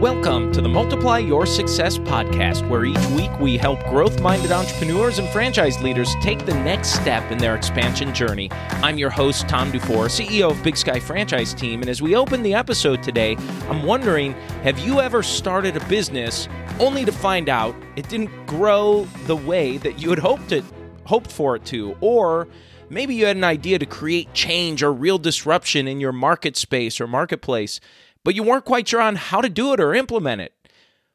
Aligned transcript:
Welcome 0.00 0.52
to 0.52 0.60
the 0.60 0.68
Multiply 0.68 1.20
Your 1.20 1.46
Success 1.46 1.96
podcast, 1.96 2.68
where 2.68 2.84
each 2.84 3.06
week 3.12 3.30
we 3.40 3.56
help 3.56 3.82
growth 3.84 4.20
minded 4.20 4.52
entrepreneurs 4.52 5.18
and 5.18 5.26
franchise 5.30 5.82
leaders 5.82 6.14
take 6.20 6.44
the 6.44 6.52
next 6.52 6.90
step 6.90 7.32
in 7.32 7.38
their 7.38 7.56
expansion 7.56 8.12
journey. 8.12 8.50
I'm 8.82 8.98
your 8.98 9.08
host, 9.08 9.48
Tom 9.48 9.70
Dufour, 9.70 10.08
CEO 10.08 10.50
of 10.50 10.62
Big 10.62 10.76
Sky 10.76 11.00
Franchise 11.00 11.54
Team. 11.54 11.80
And 11.80 11.88
as 11.88 12.02
we 12.02 12.14
open 12.14 12.42
the 12.42 12.52
episode 12.52 13.02
today, 13.02 13.36
I'm 13.70 13.84
wondering 13.84 14.34
have 14.64 14.78
you 14.80 15.00
ever 15.00 15.22
started 15.22 15.78
a 15.78 15.84
business 15.86 16.46
only 16.78 17.06
to 17.06 17.12
find 17.12 17.48
out 17.48 17.74
it 17.96 18.06
didn't 18.10 18.46
grow 18.46 19.06
the 19.24 19.36
way 19.36 19.78
that 19.78 19.98
you 19.98 20.10
had 20.10 20.18
hoped 20.18 20.52
it 20.52 20.64
hoped 21.04 21.32
for 21.32 21.56
it 21.56 21.64
to? 21.66 21.96
Or 22.02 22.48
maybe 22.90 23.14
you 23.14 23.24
had 23.24 23.38
an 23.38 23.44
idea 23.44 23.78
to 23.78 23.86
create 23.86 24.34
change 24.34 24.82
or 24.82 24.92
real 24.92 25.16
disruption 25.16 25.88
in 25.88 26.00
your 26.00 26.12
market 26.12 26.54
space 26.54 27.00
or 27.00 27.06
marketplace 27.06 27.80
but 28.26 28.34
you 28.34 28.42
weren't 28.42 28.64
quite 28.64 28.88
sure 28.88 29.00
on 29.00 29.14
how 29.14 29.40
to 29.40 29.48
do 29.48 29.72
it 29.72 29.78
or 29.78 29.94
implement 29.94 30.40
it. 30.40 30.52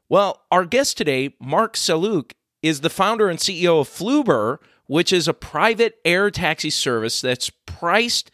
Well, 0.07 0.43
our 0.49 0.63
guest 0.63 0.95
today, 0.95 1.35
Mark 1.41 1.73
Saluk, 1.73 2.31
is 2.63 2.79
the 2.79 2.89
founder 2.89 3.27
and 3.27 3.37
CEO 3.37 3.81
of 3.81 3.89
Flewber, 3.89 4.59
which 4.85 5.11
is 5.11 5.27
a 5.27 5.33
private 5.33 5.95
air 6.05 6.31
taxi 6.31 6.69
service 6.69 7.19
that's 7.19 7.49
priced 7.65 8.31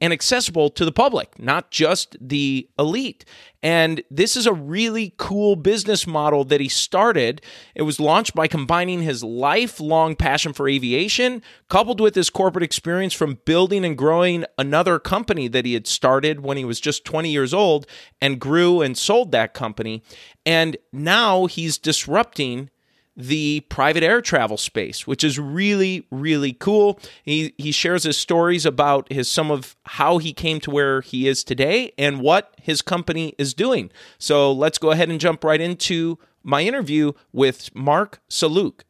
and 0.00 0.12
accessible 0.12 0.70
to 0.70 0.84
the 0.84 0.92
public, 0.92 1.38
not 1.38 1.70
just 1.70 2.16
the 2.20 2.68
elite. 2.78 3.24
And 3.62 4.02
this 4.10 4.36
is 4.36 4.46
a 4.46 4.52
really 4.52 5.14
cool 5.18 5.54
business 5.54 6.06
model 6.06 6.44
that 6.44 6.60
he 6.60 6.68
started. 6.68 7.42
It 7.74 7.82
was 7.82 8.00
launched 8.00 8.34
by 8.34 8.48
combining 8.48 9.02
his 9.02 9.22
lifelong 9.22 10.16
passion 10.16 10.54
for 10.54 10.68
aviation, 10.68 11.42
coupled 11.68 12.00
with 12.00 12.14
his 12.14 12.30
corporate 12.30 12.64
experience 12.64 13.12
from 13.12 13.40
building 13.44 13.84
and 13.84 13.98
growing 13.98 14.46
another 14.56 14.98
company 14.98 15.48
that 15.48 15.66
he 15.66 15.74
had 15.74 15.86
started 15.86 16.40
when 16.40 16.56
he 16.56 16.64
was 16.64 16.80
just 16.80 17.04
20 17.04 17.30
years 17.30 17.52
old 17.52 17.86
and 18.22 18.40
grew 18.40 18.80
and 18.80 18.96
sold 18.96 19.32
that 19.32 19.52
company. 19.52 20.02
And 20.46 20.78
now 20.92 21.44
he's 21.46 21.76
disrupting 21.76 22.70
the 23.16 23.60
private 23.68 24.02
air 24.02 24.20
travel 24.20 24.56
space, 24.56 25.06
which 25.06 25.24
is 25.24 25.38
really, 25.38 26.06
really 26.10 26.52
cool. 26.52 26.98
He, 27.22 27.54
he 27.58 27.72
shares 27.72 28.04
his 28.04 28.16
stories 28.16 28.64
about 28.64 29.12
his 29.12 29.30
some 29.30 29.50
of 29.50 29.76
how 29.84 30.18
he 30.18 30.32
came 30.32 30.60
to 30.60 30.70
where 30.70 31.00
he 31.00 31.28
is 31.28 31.44
today 31.44 31.92
and 31.98 32.20
what 32.20 32.54
his 32.60 32.82
company 32.82 33.34
is 33.38 33.54
doing. 33.54 33.90
So 34.18 34.52
let's 34.52 34.78
go 34.78 34.90
ahead 34.90 35.10
and 35.10 35.20
jump 35.20 35.44
right 35.44 35.60
into 35.60 36.18
my 36.42 36.62
interview 36.62 37.12
with 37.32 37.74
Mark 37.74 38.20
Saluk. 38.28 38.80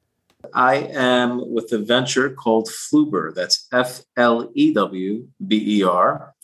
I 0.54 0.76
am 0.76 1.52
with 1.52 1.72
a 1.72 1.78
venture 1.78 2.30
called 2.30 2.68
Flewber. 2.68 3.34
That's 3.34 3.66
F 3.72 4.02
L 4.16 4.50
E 4.54 4.72
W 4.72 5.28
B 5.46 5.80
E 5.80 5.82
R. 5.82 6.34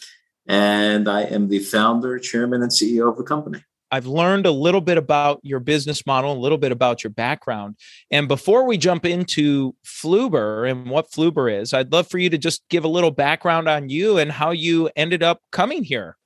And 0.46 1.08
I 1.08 1.22
am 1.22 1.48
the 1.48 1.58
founder, 1.58 2.18
chairman, 2.18 2.62
and 2.62 2.70
CEO 2.70 3.10
of 3.10 3.16
the 3.16 3.24
company. 3.24 3.64
I've 3.96 4.06
learned 4.06 4.44
a 4.44 4.50
little 4.50 4.82
bit 4.82 4.98
about 4.98 5.40
your 5.42 5.58
business 5.58 6.04
model, 6.04 6.30
a 6.30 6.38
little 6.38 6.58
bit 6.58 6.70
about 6.70 7.02
your 7.02 7.10
background. 7.10 7.76
And 8.10 8.28
before 8.28 8.66
we 8.66 8.76
jump 8.76 9.06
into 9.06 9.74
Flewber 9.86 10.70
and 10.70 10.90
what 10.90 11.10
Flewber 11.10 11.50
is, 11.50 11.72
I'd 11.72 11.90
love 11.90 12.06
for 12.06 12.18
you 12.18 12.28
to 12.28 12.36
just 12.36 12.62
give 12.68 12.84
a 12.84 12.88
little 12.88 13.10
background 13.10 13.70
on 13.70 13.88
you 13.88 14.18
and 14.18 14.30
how 14.30 14.50
you 14.50 14.90
ended 14.96 15.22
up 15.22 15.40
coming 15.50 15.82
here. 15.82 16.18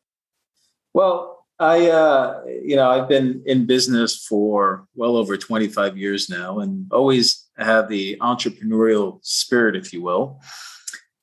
Well, 0.95 1.47
I, 1.61 1.91
uh, 1.91 2.43
you 2.61 2.75
know, 2.75 2.91
I've 2.91 3.09
been 3.09 3.41
in 3.47 3.67
business 3.67 4.27
for 4.27 4.89
well 4.97 5.17
over 5.17 5.37
25 5.37 5.97
years 5.97 6.29
now 6.29 6.59
and 6.59 6.91
always 6.91 7.47
have 7.57 7.89
the 7.89 8.17
entrepreneurial 8.21 9.21
spirit, 9.23 9.77
if 9.77 9.93
you 9.93 10.03
will. 10.03 10.41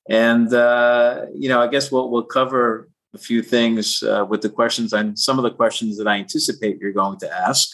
And, 0.08 0.53
uh, 0.53 1.25
you 1.36 1.50
know, 1.50 1.62
I 1.62 1.68
guess 1.68 1.92
what 1.92 2.09
we'll 2.09 2.23
cover 2.23 2.88
a 3.13 3.17
few 3.17 3.41
things 3.41 4.03
uh, 4.03 4.25
with 4.27 4.41
the 4.41 4.50
questions 4.50 4.94
and 4.94 5.17
some 5.17 5.39
of 5.39 5.44
the 5.44 5.52
questions 5.52 5.97
that 5.97 6.08
I 6.08 6.17
anticipate 6.17 6.80
you're 6.80 6.91
going 6.91 7.19
to 7.19 7.31
ask. 7.31 7.69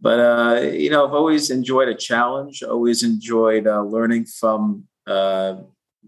But 0.00 0.18
uh, 0.18 0.60
you 0.62 0.90
know, 0.90 1.06
I've 1.06 1.14
always 1.14 1.50
enjoyed 1.50 1.88
a 1.88 1.94
challenge. 1.94 2.62
Always 2.62 3.02
enjoyed 3.02 3.66
uh, 3.66 3.82
learning 3.82 4.26
from 4.26 4.84
uh, 5.06 5.56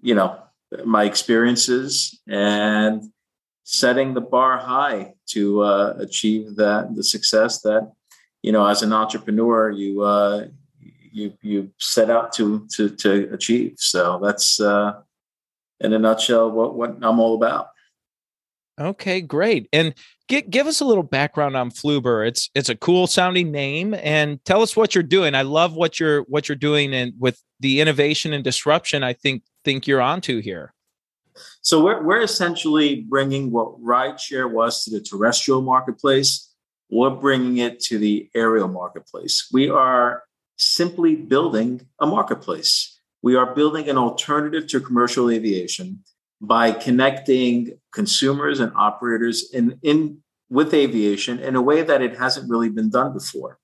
you 0.01 0.15
know 0.15 0.39
my 0.85 1.05
experiences 1.05 2.19
and 2.27 3.03
setting 3.65 4.15
the 4.15 4.21
bar 4.21 4.59
high 4.59 5.15
to 5.27 5.63
uh, 5.63 5.95
achieve 5.99 6.57
that 6.57 6.95
the 6.97 7.05
success 7.05 7.61
that 7.61 7.93
you 8.43 8.51
know 8.51 8.67
as 8.67 8.83
an 8.83 8.93
entrepreneur 8.93 9.71
you 9.71 10.01
uh, 10.01 10.47
you 10.81 11.35
you 11.43 11.71
set 11.79 12.09
out 12.09 12.33
to 12.33 12.67
to 12.73 12.89
to 12.89 13.29
achieve. 13.33 13.75
So 13.77 14.19
that's 14.23 14.59
in 14.59 15.93
a 15.93 15.99
nutshell 15.99 16.51
what 16.51 16.75
what 16.75 16.97
I'm 17.03 17.21
all 17.21 17.35
about. 17.35 17.72
Okay, 18.81 19.21
great. 19.21 19.69
And 19.73 19.95
give 20.29 20.49
give 20.49 20.67
us 20.67 20.81
a 20.81 20.85
little 20.85 21.03
background 21.03 21.57
on 21.57 21.71
Flewber. 21.71 22.27
It's 22.27 22.51
it's 22.55 22.71
a 22.71 22.77
cool 22.77 23.07
sounding 23.07 23.51
name, 23.51 23.95
and 23.95 24.43
tell 24.45 24.63
us 24.63 24.77
what 24.77 24.95
you're 24.95 25.03
doing. 25.03 25.35
I 25.35 25.43
love 25.43 25.75
what 25.75 26.01
you're 26.01 26.23
what 26.23 26.49
you're 26.49 26.57
doing, 26.57 26.95
and 26.95 27.13
with 27.19 27.43
the 27.61 27.81
innovation 27.81 28.33
and 28.33 28.43
disruption, 28.43 29.03
I 29.03 29.13
think 29.13 29.43
think 29.65 29.87
you're 29.87 30.01
onto 30.01 30.41
here. 30.41 30.73
So 31.61 31.85
we're 31.85 32.03
we're 32.03 32.23
essentially 32.23 33.03
bringing 33.09 33.51
what 33.51 33.81
rideshare 33.83 34.51
was 34.51 34.85
to 34.85 34.91
the 34.91 35.01
terrestrial 35.01 35.61
marketplace. 35.61 36.51
We're 36.91 37.11
bringing 37.11 37.59
it 37.59 37.81
to 37.85 37.99
the 37.99 38.31
aerial 38.35 38.69
marketplace. 38.69 39.49
We 39.53 39.69
are 39.69 40.25
simply 40.57 41.15
building 41.15 41.87
a 42.01 42.07
marketplace. 42.07 42.99
We 43.23 43.37
are 43.37 43.55
building 43.55 43.89
an 43.89 43.99
alternative 43.99 44.67
to 44.69 44.81
commercial 44.81 45.31
aviation 45.31 46.01
by 46.43 46.73
connecting 46.73 47.79
consumers 47.93 48.59
and 48.59 48.73
operators 48.75 49.51
in, 49.53 49.79
in 49.83 50.19
with 50.51 50.75
aviation 50.75 51.39
in 51.39 51.57
a 51.57 51.63
way 51.63 51.83
that 51.83 52.03
it 52.03 52.19
hasn't 52.19 52.51
really 52.51 52.69
been 52.69 52.91
done 52.91 53.13
before. 53.13 53.59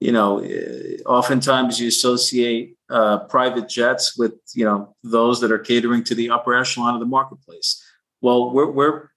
You 0.00 0.12
know, 0.12 0.40
eh, 0.40 0.98
oftentimes 1.06 1.80
you 1.80 1.88
associate 1.88 2.76
uh, 2.90 3.20
private 3.20 3.68
jets 3.68 4.18
with 4.18 4.34
you 4.54 4.64
know 4.64 4.94
those 5.02 5.40
that 5.40 5.50
are 5.50 5.58
catering 5.58 6.04
to 6.04 6.14
the 6.14 6.28
upper 6.28 6.54
echelon 6.54 6.94
of 6.94 7.00
the 7.00 7.06
marketplace. 7.06 7.82
Well, 8.20 8.52
we're 8.52 8.70
we're 8.70 9.08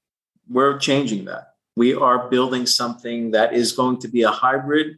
we're 0.47 0.77
changing 0.77 1.25
that. 1.25 1.47
We 1.75 1.93
are 1.93 2.29
building 2.29 2.65
something 2.65 3.31
that 3.31 3.53
is 3.53 3.73
going 3.73 3.99
to 4.01 4.07
be 4.07 4.21
a 4.21 4.31
hybrid, 4.31 4.97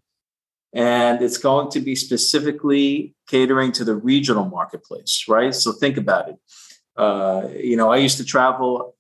and 0.74 1.22
it's 1.24 1.40
going 1.40 1.72
to 1.72 1.80
be 1.80 1.96
specifically 1.96 3.16
catering 3.28 3.72
to 3.74 3.84
the 3.84 3.96
regional 3.96 4.46
marketplace. 4.46 5.26
Right. 5.28 5.56
So 5.56 5.72
think 5.72 5.98
about 5.98 6.30
it 6.30 6.36
uh, 7.02 7.50
you 7.58 7.76
know, 7.76 7.92
I 7.92 7.98
used 7.98 8.18
to 8.18 8.24
travel 8.24 8.96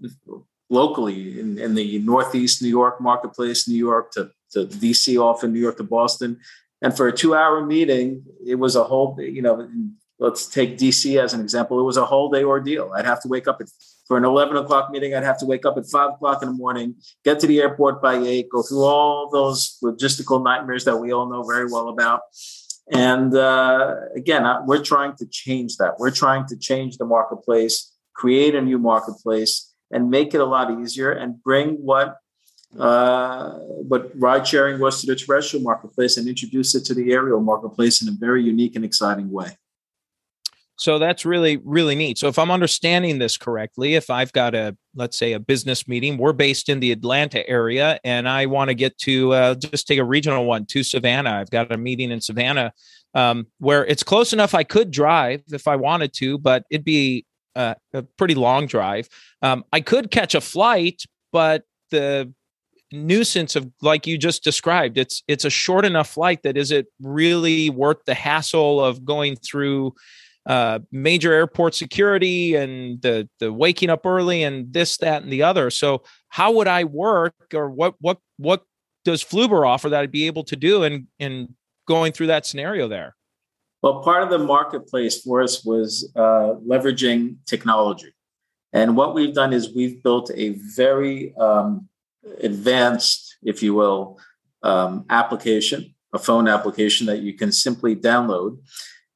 locally 0.71 1.39
in, 1.39 1.59
in, 1.59 1.75
the 1.75 1.99
Northeast 1.99 2.59
New 2.63 2.67
York 2.67 2.99
marketplace, 2.99 3.67
New 3.67 3.77
York 3.77 4.11
to, 4.13 4.31
to 4.53 4.65
DC, 4.65 5.21
often 5.21 5.53
New 5.53 5.59
York 5.59 5.77
to 5.77 5.83
Boston. 5.83 6.39
And 6.81 6.97
for 6.97 7.07
a 7.07 7.13
two 7.15 7.35
hour 7.35 7.63
meeting, 7.63 8.23
it 8.43 8.55
was 8.55 8.75
a 8.75 8.83
whole, 8.83 9.15
you 9.19 9.43
know, 9.43 9.69
let's 10.17 10.47
take 10.47 10.79
DC 10.79 11.23
as 11.23 11.35
an 11.35 11.41
example. 11.41 11.79
It 11.79 11.83
was 11.83 11.97
a 11.97 12.05
whole 12.05 12.31
day 12.31 12.43
ordeal. 12.43 12.91
I'd 12.95 13.05
have 13.05 13.21
to 13.21 13.27
wake 13.27 13.47
up 13.47 13.61
at, 13.61 13.67
for 14.07 14.17
an 14.17 14.25
11 14.25 14.57
o'clock 14.57 14.89
meeting. 14.89 15.13
I'd 15.13 15.23
have 15.23 15.37
to 15.37 15.45
wake 15.45 15.63
up 15.63 15.77
at 15.77 15.85
five 15.85 16.13
o'clock 16.15 16.41
in 16.41 16.49
the 16.49 16.55
morning, 16.55 16.95
get 17.23 17.39
to 17.41 17.47
the 17.47 17.61
airport 17.61 18.01
by 18.01 18.15
eight, 18.15 18.49
go 18.49 18.63
through 18.63 18.83
all 18.83 19.29
those 19.29 19.77
logistical 19.83 20.43
nightmares 20.43 20.85
that 20.85 20.97
we 20.97 21.13
all 21.13 21.29
know 21.29 21.43
very 21.43 21.71
well 21.71 21.89
about 21.89 22.21
and 22.91 23.33
uh, 23.35 23.95
again, 24.15 24.43
we're 24.65 24.83
trying 24.83 25.15
to 25.15 25.25
change 25.25 25.77
that. 25.77 25.97
We're 25.97 26.11
trying 26.11 26.45
to 26.47 26.57
change 26.57 26.97
the 26.97 27.05
marketplace, 27.05 27.90
create 28.13 28.55
a 28.55 28.61
new 28.61 28.77
marketplace, 28.77 29.73
and 29.91 30.09
make 30.09 30.33
it 30.33 30.41
a 30.41 30.45
lot 30.45 30.79
easier 30.81 31.11
and 31.11 31.41
bring 31.43 31.75
what 31.75 32.17
uh, 32.79 33.51
what 33.89 34.11
ride 34.15 34.47
sharing 34.47 34.79
was 34.79 35.01
to 35.01 35.07
the 35.07 35.15
terrestrial 35.15 35.61
marketplace 35.63 36.15
and 36.15 36.27
introduce 36.27 36.73
it 36.73 36.85
to 36.85 36.93
the 36.93 37.11
aerial 37.11 37.41
marketplace 37.41 38.01
in 38.01 38.07
a 38.07 38.13
very 38.13 38.41
unique 38.41 38.77
and 38.77 38.85
exciting 38.85 39.29
way. 39.29 39.57
So 40.77 40.97
that's 40.97 41.25
really, 41.25 41.57
really 41.63 41.93
neat. 41.93 42.17
So 42.17 42.27
if 42.27 42.39
I'm 42.39 42.49
understanding 42.49 43.19
this 43.19 43.37
correctly, 43.37 43.93
if 43.93 44.09
I've 44.09 44.31
got 44.31 44.55
a, 44.55 44.75
let's 44.95 45.15
say, 45.15 45.33
a 45.33 45.39
business 45.39 45.87
meeting, 45.87 46.17
we're 46.17 46.33
based 46.33 46.69
in 46.69 46.79
the 46.79 46.91
Atlanta 46.91 47.47
area, 47.47 47.99
and 48.03 48.27
I 48.27 48.47
want 48.47 48.69
to 48.69 48.73
get 48.73 48.97
to 48.99 49.31
uh, 49.33 49.55
just 49.55 49.85
take 49.85 49.99
a 49.99 50.03
regional 50.03 50.45
one 50.45 50.65
to 50.67 50.81
Savannah. 50.81 51.33
I've 51.33 51.51
got 51.51 51.71
a 51.71 51.77
meeting 51.77 52.09
in 52.09 52.19
Savannah 52.19 52.73
um, 53.13 53.45
where 53.59 53.85
it's 53.85 54.01
close 54.01 54.33
enough 54.33 54.55
I 54.55 54.63
could 54.63 54.89
drive 54.89 55.43
if 55.51 55.67
I 55.67 55.75
wanted 55.75 56.13
to, 56.13 56.39
but 56.39 56.63
it'd 56.71 56.83
be 56.85 57.25
a, 57.55 57.75
a 57.93 58.03
pretty 58.03 58.35
long 58.35 58.65
drive. 58.65 59.09
Um, 59.41 59.63
I 59.71 59.81
could 59.81 60.11
catch 60.11 60.35
a 60.35 60.41
flight, 60.41 61.03
but 61.31 61.63
the 61.89 62.33
nuisance 62.93 63.55
of 63.55 63.71
like 63.81 64.05
you 64.05 64.17
just 64.17 64.43
described 64.43 64.97
it's 64.97 65.23
it's 65.29 65.45
a 65.45 65.49
short 65.49 65.85
enough 65.85 66.09
flight 66.09 66.43
that 66.43 66.57
is 66.57 66.71
it 66.71 66.87
really 67.01 67.69
worth 67.69 68.03
the 68.05 68.13
hassle 68.13 68.83
of 68.83 69.05
going 69.05 69.37
through 69.37 69.93
uh, 70.45 70.79
major 70.91 71.31
airport 71.31 71.75
security 71.75 72.55
and 72.55 73.01
the 73.01 73.29
the 73.39 73.53
waking 73.53 73.89
up 73.89 74.05
early 74.05 74.43
and 74.43 74.73
this 74.73 74.97
that 74.97 75.23
and 75.23 75.31
the 75.31 75.43
other. 75.43 75.69
So 75.69 76.03
how 76.29 76.51
would 76.53 76.67
I 76.67 76.83
work 76.83 77.35
or 77.53 77.69
what 77.69 77.95
what 77.99 78.17
what 78.37 78.63
does 79.05 79.23
Flewber 79.23 79.67
offer 79.67 79.89
that 79.89 80.01
I'd 80.01 80.11
be 80.11 80.27
able 80.27 80.43
to 80.45 80.55
do 80.55 80.83
in 80.83 81.07
in 81.19 81.55
going 81.87 82.11
through 82.11 82.27
that 82.27 82.45
scenario 82.45 82.87
there? 82.87 83.15
Well, 83.81 84.03
part 84.03 84.23
of 84.23 84.29
the 84.29 84.39
marketplace 84.39 85.21
for 85.21 85.41
us 85.41 85.65
was 85.65 86.11
uh, 86.15 86.55
leveraging 86.67 87.37
technology. 87.47 88.13
And 88.73 88.95
what 88.95 89.15
we've 89.15 89.33
done 89.33 89.53
is 89.53 89.75
we've 89.75 90.01
built 90.03 90.31
a 90.33 90.49
very 90.75 91.35
um, 91.35 91.89
advanced, 92.39 93.37
if 93.43 93.63
you 93.63 93.73
will, 93.73 94.19
um, 94.63 95.05
application, 95.09 95.95
a 96.13 96.19
phone 96.19 96.47
application 96.47 97.07
that 97.07 97.21
you 97.21 97.33
can 97.33 97.51
simply 97.51 97.95
download 97.95 98.59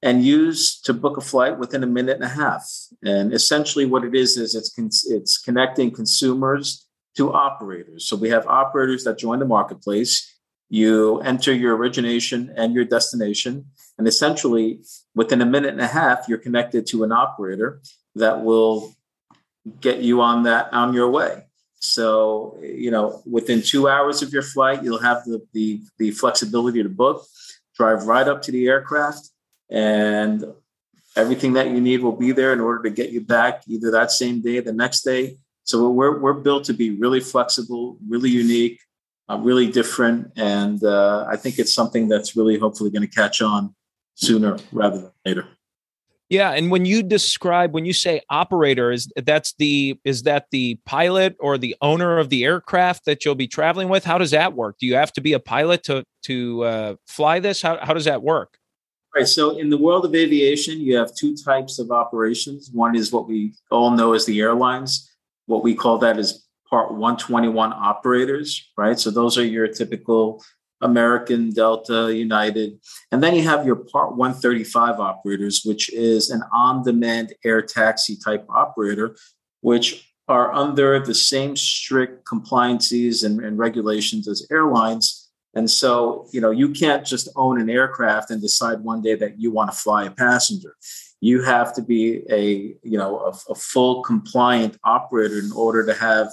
and 0.02 0.26
use 0.26 0.80
to 0.82 0.94
book 0.94 1.18
a 1.18 1.22
flight 1.22 1.58
within 1.58 1.84
a 1.84 1.88
minute 1.88 2.16
and 2.16 2.24
a 2.24 2.28
half. 2.30 2.64
And 3.04 3.34
essentially, 3.34 3.86
what 3.86 4.04
it 4.04 4.16
is 4.16 4.38
is 4.38 4.56
it's 4.56 4.74
con- 4.74 4.90
it's 5.16 5.38
connecting 5.38 5.92
consumers 5.92 6.88
to 7.18 7.34
operators. 7.34 8.08
So 8.08 8.16
we 8.16 8.30
have 8.30 8.46
operators 8.48 9.04
that 9.06 9.18
join 9.18 9.40
the 9.40 9.46
marketplace. 9.46 10.32
You 10.70 11.22
enter 11.22 11.54
your 11.54 11.76
origination 11.78 12.54
and 12.58 12.74
your 12.74 12.86
destination, 12.86 13.66
and 13.98 14.08
essentially, 14.08 14.82
within 15.14 15.42
a 15.42 15.46
minute 15.46 15.72
and 15.72 15.82
a 15.82 15.88
half, 15.88 16.28
you're 16.28 16.38
connected 16.38 16.86
to 16.88 17.04
an 17.04 17.12
operator 17.12 17.82
that 18.16 18.44
will 18.44 18.94
get 19.80 20.00
you 20.00 20.22
on 20.22 20.44
that 20.44 20.72
on 20.74 20.94
your 20.94 21.10
way. 21.10 21.44
So, 21.80 22.58
you 22.62 22.92
know, 22.92 23.22
within 23.26 23.62
two 23.62 23.88
hours 23.88 24.22
of 24.22 24.34
your 24.34 24.42
flight, 24.42 24.84
you'll 24.84 25.00
have 25.00 25.24
the, 25.26 25.42
the, 25.54 25.82
the 25.98 26.12
flexibility 26.12 26.82
to 26.84 26.90
book, 26.90 27.26
drive 27.78 28.06
right 28.06 28.28
up 28.28 28.42
to 28.44 28.52
the 28.52 28.68
aircraft, 28.68 29.30
and 29.70 30.44
everything 31.16 31.54
that 31.54 31.70
you 31.70 31.80
need 31.80 32.02
will 32.02 32.16
be 32.16 32.32
there 32.32 32.54
in 32.54 32.60
order 32.60 32.84
to 32.84 32.90
get 32.90 33.12
you 33.12 33.22
back 33.22 33.64
either 33.68 33.92
that 33.92 34.12
same 34.12 34.42
day, 34.42 34.60
the 34.60 34.74
next 34.74 35.02
day. 35.02 35.38
So 35.64 35.90
we're, 35.90 36.20
we're 36.20 36.34
built 36.34 36.66
to 36.66 36.74
be 36.74 36.92
really 36.92 37.20
flexible, 37.20 37.98
really 38.08 38.30
unique, 38.30 38.80
uh, 39.30 39.38
really 39.38 39.72
different. 39.72 40.32
And 40.36 40.84
uh, 40.84 41.26
I 41.30 41.38
think 41.38 41.60
it's 41.60 41.74
something 41.74 42.08
that's 42.08 42.36
really 42.36 42.58
hopefully 42.60 42.90
going 42.90 43.08
to 43.08 43.16
catch 43.16 43.42
on 43.42 43.74
sooner 44.16 44.58
rather 44.72 44.98
than 44.98 45.12
later. 45.26 45.48
Yeah, 46.30 46.52
and 46.52 46.72
when 46.72 46.86
you 46.86 47.04
describe 47.04 47.74
when 47.74 47.86
you 47.86 47.94
say 47.94 48.22
operator 48.32 48.92
is 48.92 49.12
that's 49.16 49.54
the 49.60 50.00
is 50.04 50.24
that 50.24 50.48
the 50.50 50.80
pilot 50.86 51.36
or 51.40 51.60
the 51.60 51.76
owner 51.82 52.18
of 52.18 52.30
the 52.30 52.44
aircraft 52.44 53.06
that 53.06 53.24
you'll 53.24 53.36
be 53.36 53.48
traveling 53.48 53.90
with? 53.90 54.04
How 54.04 54.18
does 54.18 54.32
that 54.32 54.54
work? 54.54 54.78
Do 54.80 54.88
you 54.88 54.96
have 54.96 55.14
to 55.14 55.22
be 55.22 55.34
a 55.34 55.40
pilot 55.40 55.84
to 55.84 56.04
to 56.24 56.64
uh, 56.64 56.96
fly 57.06 57.40
this? 57.40 57.62
How 57.62 57.78
how 57.80 57.94
does 57.94 58.06
that 58.06 58.24
work? 58.24 58.58
Right. 59.16 59.28
So 59.28 59.58
in 59.58 59.70
the 59.70 59.78
world 59.78 60.04
of 60.04 60.16
aviation, 60.16 60.82
you 60.82 60.98
have 60.98 61.16
two 61.16 61.38
types 61.38 61.78
of 61.78 61.92
operations. 61.92 62.72
One 62.74 62.96
is 62.96 63.14
what 63.14 63.28
we 63.28 63.54
all 63.70 63.92
know 63.92 64.14
as 64.14 64.26
the 64.26 64.42
airlines. 64.42 65.10
What 65.46 65.64
we 65.64 65.76
call 65.76 66.00
that 66.00 66.18
is 66.18 66.46
Part 66.68 66.92
121 66.92 67.72
operators. 67.72 68.72
Right. 68.76 69.00
So 69.00 69.12
those 69.12 69.38
are 69.38 69.46
your 69.46 69.68
typical 69.68 70.44
American, 70.86 71.52
Delta, 71.52 72.16
United. 72.16 72.80
And 73.12 73.22
then 73.22 73.36
you 73.36 73.42
have 73.42 73.66
your 73.66 73.76
Part 73.76 74.16
135 74.16 75.00
operators, 75.00 75.64
which 75.66 75.92
is 75.92 76.30
an 76.30 76.44
on 76.54 76.84
demand 76.84 77.34
air 77.44 77.62
taxi 77.62 78.16
type 78.24 78.46
operator, 78.50 79.18
which 79.62 80.14
are 80.28 80.54
under 80.54 81.00
the 81.00 81.14
same 81.14 81.56
strict 81.56 82.26
compliances 82.26 83.24
and, 83.24 83.42
and, 83.42 83.60
regulations 83.60 84.28
as 84.28 84.48
airlines. 84.50 85.30
And 85.54 85.70
so, 85.70 86.28
you 86.32 86.42
know, 86.42 86.52
you 86.52 86.70
can't 86.70 87.06
just 87.06 87.30
own 87.36 87.62
an 87.62 87.70
aircraft 87.70 88.32
and 88.32 88.42
decide 88.42 88.80
one 88.82 89.02
day 89.02 89.16
that 89.16 89.40
you 89.40 89.52
want 89.52 89.72
to 89.72 89.78
fly 89.78 90.06
a 90.06 90.12
passenger. 90.12 90.76
You 91.22 91.44
have 91.44 91.74
to 91.76 91.82
be 91.82 92.24
a, 92.30 92.76
you 92.84 92.98
know, 92.98 93.20
a, 93.20 93.52
a 93.52 93.56
full 93.56 94.02
compliant 94.02 94.78
operator 94.84 95.40
in 95.40 95.52
order 95.52 95.86
to 95.86 95.94
have 95.94 96.30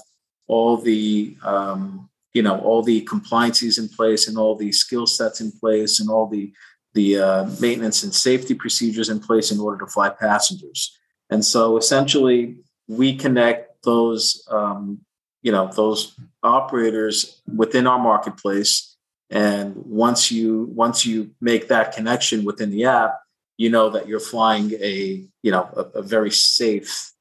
all 0.48 0.76
the 0.76 1.36
um, 1.42 2.08
you 2.34 2.42
know 2.42 2.58
all 2.60 2.82
the 2.82 3.02
compliances 3.02 3.78
in 3.78 3.88
place 3.88 4.28
and 4.28 4.38
all 4.38 4.56
the 4.56 4.72
skill 4.72 5.06
sets 5.06 5.40
in 5.40 5.52
place 5.52 6.00
and 6.00 6.08
all 6.10 6.26
the 6.26 6.52
the 6.94 7.18
uh, 7.18 7.44
maintenance 7.60 8.02
and 8.02 8.14
safety 8.14 8.54
procedures 8.54 9.08
in 9.08 9.18
place 9.18 9.50
in 9.50 9.58
order 9.58 9.78
to 9.78 9.90
fly 9.90 10.10
passengers. 10.10 10.98
And 11.30 11.42
so 11.42 11.78
essentially 11.78 12.58
we 12.86 13.16
connect 13.16 13.82
those 13.84 14.46
um, 14.50 15.00
you 15.42 15.52
know 15.52 15.70
those 15.74 16.18
operators 16.42 17.42
within 17.54 17.86
our 17.86 17.98
marketplace. 17.98 18.96
And 19.30 19.74
once 19.76 20.30
you 20.30 20.70
once 20.74 21.06
you 21.06 21.30
make 21.40 21.68
that 21.68 21.92
connection 21.92 22.44
within 22.44 22.70
the 22.70 22.84
app 22.84 23.22
you 23.62 23.70
know 23.70 23.90
that 23.90 24.08
you're 24.08 24.20
flying 24.20 24.72
a 24.74 25.24
you 25.42 25.50
know 25.50 25.68
a, 25.76 26.00
a 26.00 26.02
very 26.02 26.30
safe 26.30 27.12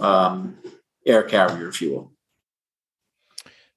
um, 0.00 0.58
air 1.06 1.22
carrier 1.22 1.68
if 1.68 1.80
you 1.80 1.92
will 1.92 2.13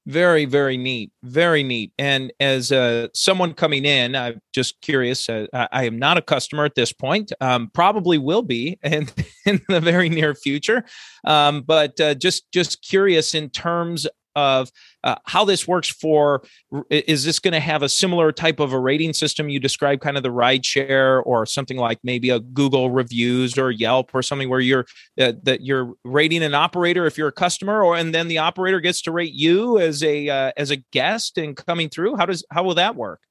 very, 0.08 0.46
very 0.46 0.78
neat. 0.78 1.12
Very 1.22 1.64
neat. 1.64 1.92
And 2.00 2.32
as 2.40 2.72
uh, 2.72 3.10
someone 3.14 3.54
coming 3.54 3.84
in, 3.84 4.16
I'm 4.16 4.42
just 4.54 4.80
curious. 4.82 5.28
Uh, 5.28 5.48
I 5.54 5.84
am 5.84 6.00
not 6.00 6.18
a 6.18 6.22
customer 6.22 6.64
at 6.64 6.76
this 6.76 6.94
point. 6.94 7.34
Um, 7.42 7.70
probably 7.74 8.18
will 8.18 8.42
be 8.42 8.80
in, 8.84 9.10
in 9.46 9.62
the 9.68 9.82
very 9.82 10.08
near 10.08 10.34
future. 10.34 10.86
Um, 11.26 11.62
but 11.62 12.00
uh, 12.00 12.16
just 12.16 12.50
just 12.54 12.82
curious 12.82 13.36
in 13.36 13.50
terms 13.50 14.08
of 14.38 14.72
uh, 15.04 15.16
how 15.26 15.44
this 15.44 15.68
works 15.68 15.90
for 15.90 16.44
is 16.92 17.26
this 17.26 17.40
going 17.40 17.54
to 17.54 17.60
have 17.60 17.82
a 17.82 17.90
similar 17.90 18.32
type 18.32 18.60
of 18.60 18.72
a 18.72 18.80
rating 18.80 19.12
system 19.12 19.50
you 19.50 19.60
describe 19.60 20.00
kind 20.00 20.16
of 20.16 20.22
the 20.22 20.32
ride 20.32 20.64
share 20.64 21.22
or 21.24 21.46
something 21.46 21.78
like 21.78 21.98
maybe 22.04 22.30
a 22.30 22.40
google 22.40 22.92
reviews 22.92 23.58
or 23.58 23.72
yelp 23.72 24.12
or 24.14 24.22
something 24.22 24.48
where 24.48 24.60
you're 24.60 24.86
uh, 25.20 25.34
that 25.42 25.62
you're 25.62 25.94
rating 26.04 26.44
an 26.44 26.54
operator 26.54 27.08
if 27.08 27.18
you're 27.18 27.30
a 27.30 27.32
customer 27.32 27.84
or 27.84 27.98
and 27.98 28.14
then 28.14 28.28
the 28.28 28.38
operator 28.38 28.80
gets 28.80 29.02
to 29.02 29.12
rate 29.12 29.34
you 29.34 29.80
as 29.80 30.04
a 30.04 30.30
uh, 30.30 30.52
as 30.56 30.70
a 30.70 30.78
guest 30.92 31.40
and 31.40 31.58
coming 31.58 31.90
through 31.90 32.16
how 32.16 32.26
does 32.26 32.46
how 32.52 32.64
will 32.64 32.76
that 32.76 32.96
work 32.96 33.22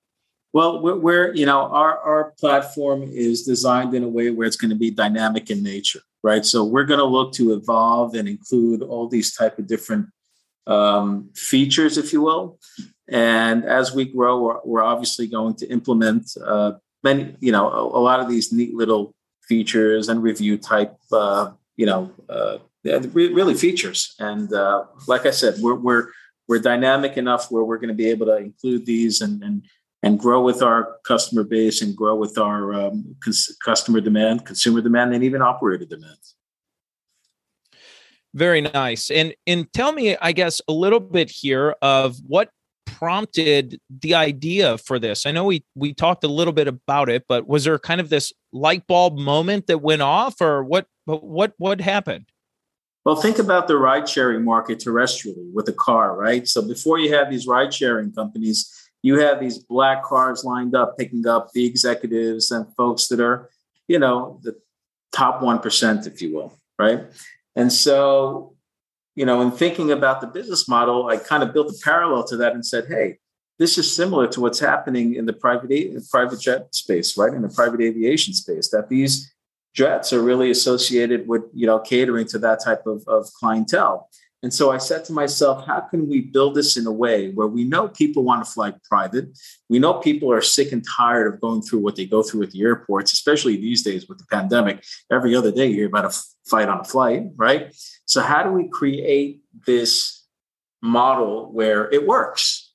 well, 0.52 0.80
we're, 0.80 1.34
you 1.34 1.44
know, 1.44 1.60
our, 1.60 1.98
our 1.98 2.32
platform 2.40 3.02
is 3.02 3.42
designed 3.42 3.94
in 3.94 4.02
a 4.02 4.08
way 4.08 4.30
where 4.30 4.46
it's 4.46 4.56
going 4.56 4.70
to 4.70 4.74
be 4.74 4.90
dynamic 4.90 5.50
in 5.50 5.62
nature, 5.62 6.00
right? 6.22 6.46
So 6.46 6.64
we're 6.64 6.86
going 6.86 6.98
to 6.98 7.04
look 7.04 7.34
to 7.34 7.52
evolve 7.52 8.14
and 8.14 8.26
include 8.26 8.80
all 8.80 9.06
these 9.06 9.34
type 9.34 9.58
of 9.58 9.66
different 9.66 10.06
um, 10.66 11.30
features, 11.34 11.98
if 11.98 12.12
you 12.12 12.22
will. 12.22 12.58
And 13.08 13.64
as 13.64 13.94
we 13.94 14.04
grow, 14.04 14.40
we're, 14.40 14.60
we're 14.64 14.82
obviously 14.82 15.26
going 15.26 15.54
to 15.56 15.66
implement 15.68 16.30
uh, 16.44 16.72
many, 17.04 17.36
you 17.40 17.52
know, 17.52 17.68
a, 17.68 17.98
a, 17.98 18.02
lot 18.02 18.20
of 18.20 18.28
these 18.28 18.52
neat 18.52 18.74
little 18.74 19.14
features 19.42 20.08
and 20.08 20.22
review 20.22 20.58
type, 20.58 20.96
uh, 21.12 21.52
you 21.76 21.86
know, 21.86 22.10
uh, 22.28 22.58
really 22.84 23.54
features. 23.54 24.14
And 24.18 24.52
uh, 24.52 24.84
like 25.06 25.26
I 25.26 25.30
said, 25.30 25.56
we're 25.60 25.74
we're 25.74 26.08
we're 26.48 26.58
dynamic 26.58 27.16
enough 27.16 27.50
where 27.50 27.64
we're 27.64 27.78
going 27.78 27.88
to 27.88 27.94
be 27.94 28.10
able 28.10 28.26
to 28.26 28.36
include 28.36 28.86
these 28.86 29.20
and 29.20 29.42
and 29.42 29.64
and 30.02 30.20
grow 30.20 30.42
with 30.42 30.62
our 30.62 30.96
customer 31.04 31.42
base 31.42 31.82
and 31.82 31.96
grow 31.96 32.14
with 32.14 32.38
our 32.38 32.72
um, 32.74 33.16
cons- 33.24 33.56
customer 33.64 34.00
demand, 34.00 34.44
consumer 34.44 34.80
demand, 34.80 35.14
and 35.14 35.24
even 35.24 35.42
operator 35.42 35.84
demand. 35.84 36.18
Very 38.36 38.60
nice. 38.60 39.10
And 39.10 39.34
and 39.46 39.72
tell 39.72 39.92
me, 39.92 40.14
I 40.18 40.32
guess, 40.32 40.60
a 40.68 40.72
little 40.72 41.00
bit 41.00 41.30
here 41.30 41.74
of 41.80 42.18
what 42.26 42.50
prompted 42.84 43.80
the 43.88 44.14
idea 44.14 44.76
for 44.76 44.98
this. 44.98 45.24
I 45.24 45.32
know 45.32 45.44
we 45.44 45.64
we 45.74 45.94
talked 45.94 46.22
a 46.22 46.28
little 46.28 46.52
bit 46.52 46.68
about 46.68 47.08
it, 47.08 47.25
but 47.28 47.49
was 47.49 47.64
there 47.64 47.78
kind 47.78 47.99
of 47.99 48.11
this 48.11 48.34
light 48.52 48.87
bulb 48.87 49.16
moment 49.16 49.68
that 49.68 49.78
went 49.78 50.02
off, 50.02 50.40
or 50.42 50.62
what? 50.62 50.87
What 51.06 51.54
what 51.56 51.80
happened? 51.80 52.26
Well, 53.06 53.16
think 53.16 53.38
about 53.38 53.68
the 53.68 53.78
ride 53.78 54.06
sharing 54.06 54.44
market 54.44 54.80
terrestrially 54.80 55.50
with 55.54 55.68
a 55.68 55.72
car, 55.72 56.14
right? 56.14 56.46
So 56.46 56.61
before 56.61 56.99
you 56.99 57.14
have 57.14 57.30
these 57.30 57.46
ride 57.46 57.72
sharing 57.72 58.12
companies, 58.12 58.90
you 59.02 59.20
have 59.20 59.40
these 59.40 59.58
black 59.58 60.02
cars 60.02 60.44
lined 60.44 60.75
up 60.75 60.99
picking 60.99 61.26
up 61.26 61.52
the 61.52 61.64
executives 61.64 62.50
and 62.50 62.66
folks 62.75 63.06
that 63.08 63.20
are, 63.20 63.49
you 63.87 64.00
know, 64.00 64.40
the 64.42 64.56
top 65.12 65.40
1%, 65.40 66.06
if 66.08 66.20
you 66.20 66.34
will, 66.34 66.58
right? 66.78 67.04
And 67.56 67.72
so, 67.72 68.54
you 69.14 69.25
know, 69.25 69.40
in 69.40 69.50
thinking 69.50 69.90
about 69.90 70.20
the 70.20 70.26
business 70.26 70.68
model, 70.68 71.06
I 71.08 71.16
kind 71.16 71.42
of 71.42 71.52
built 71.52 71.70
a 71.70 71.78
parallel 71.82 72.25
to 72.25 72.36
that 72.36 72.52
and 72.52 72.64
said, 72.64 72.84
hey, 72.88 73.18
this 73.58 73.78
is 73.78 73.90
similar 73.90 74.26
to 74.28 74.40
what's 74.40 74.60
happening 74.60 75.14
in 75.14 75.25
the 75.25 75.32
private 75.32 75.72
a- 75.72 75.98
private 76.10 76.40
jet 76.40 76.75
space, 76.75 77.16
right? 77.16 77.32
In 77.32 77.40
the 77.40 77.48
private 77.48 77.80
aviation 77.80 78.34
space, 78.34 78.68
that 78.70 78.90
these 78.90 79.32
jets 79.75 80.12
are 80.12 80.22
really 80.22 80.50
associated 80.50 81.26
with, 81.26 81.42
you 81.54 81.66
know, 81.66 81.78
catering 81.78 82.26
to 82.28 82.38
that 82.40 82.62
type 82.62 82.86
of, 82.86 83.02
of 83.08 83.26
clientele. 83.40 84.10
And 84.43 84.52
so 84.52 84.71
I 84.71 84.78
said 84.78 85.05
to 85.07 85.12
myself, 85.12 85.66
how 85.66 85.81
can 85.81 86.09
we 86.09 86.21
build 86.21 86.55
this 86.55 86.76
in 86.76 86.87
a 86.87 86.93
way 86.93 87.31
where 87.33 87.47
we 87.47 87.64
know 87.64 87.88
people 87.88 88.23
want 88.23 88.45
to 88.45 88.50
fly 88.50 88.75
private? 88.88 89.37
We 89.69 89.78
know 89.78 89.95
people 89.95 90.31
are 90.31 90.43
sick 90.43 90.73
and 90.73 90.87
tired 90.87 91.33
of 91.33 91.40
going 91.40 91.62
through 91.62 91.81
what 91.81 91.97
they 91.97 92.07
go 92.07 92.23
through 92.23 92.43
at 92.45 92.50
the 92.50 92.62
airports, 92.62 93.12
especially 93.12 93.57
these 93.57 93.83
days 93.83 94.09
with 94.09 94.19
the 94.19 94.26
pandemic. 94.31 94.85
Every 95.11 95.35
other 95.35 95.50
day, 95.50 95.69
you're 95.69 95.88
about 95.88 96.12
to 96.12 96.19
fight 96.45 96.69
on 96.69 96.81
a 96.81 96.85
flight, 96.85 97.25
right? 97.37 97.75
So, 98.05 98.21
how 98.21 98.43
do 98.43 98.50
we 98.50 98.69
create 98.69 99.40
this 99.66 100.25
model 100.83 101.50
where 101.52 101.90
it 101.90 102.07
works? 102.07 102.66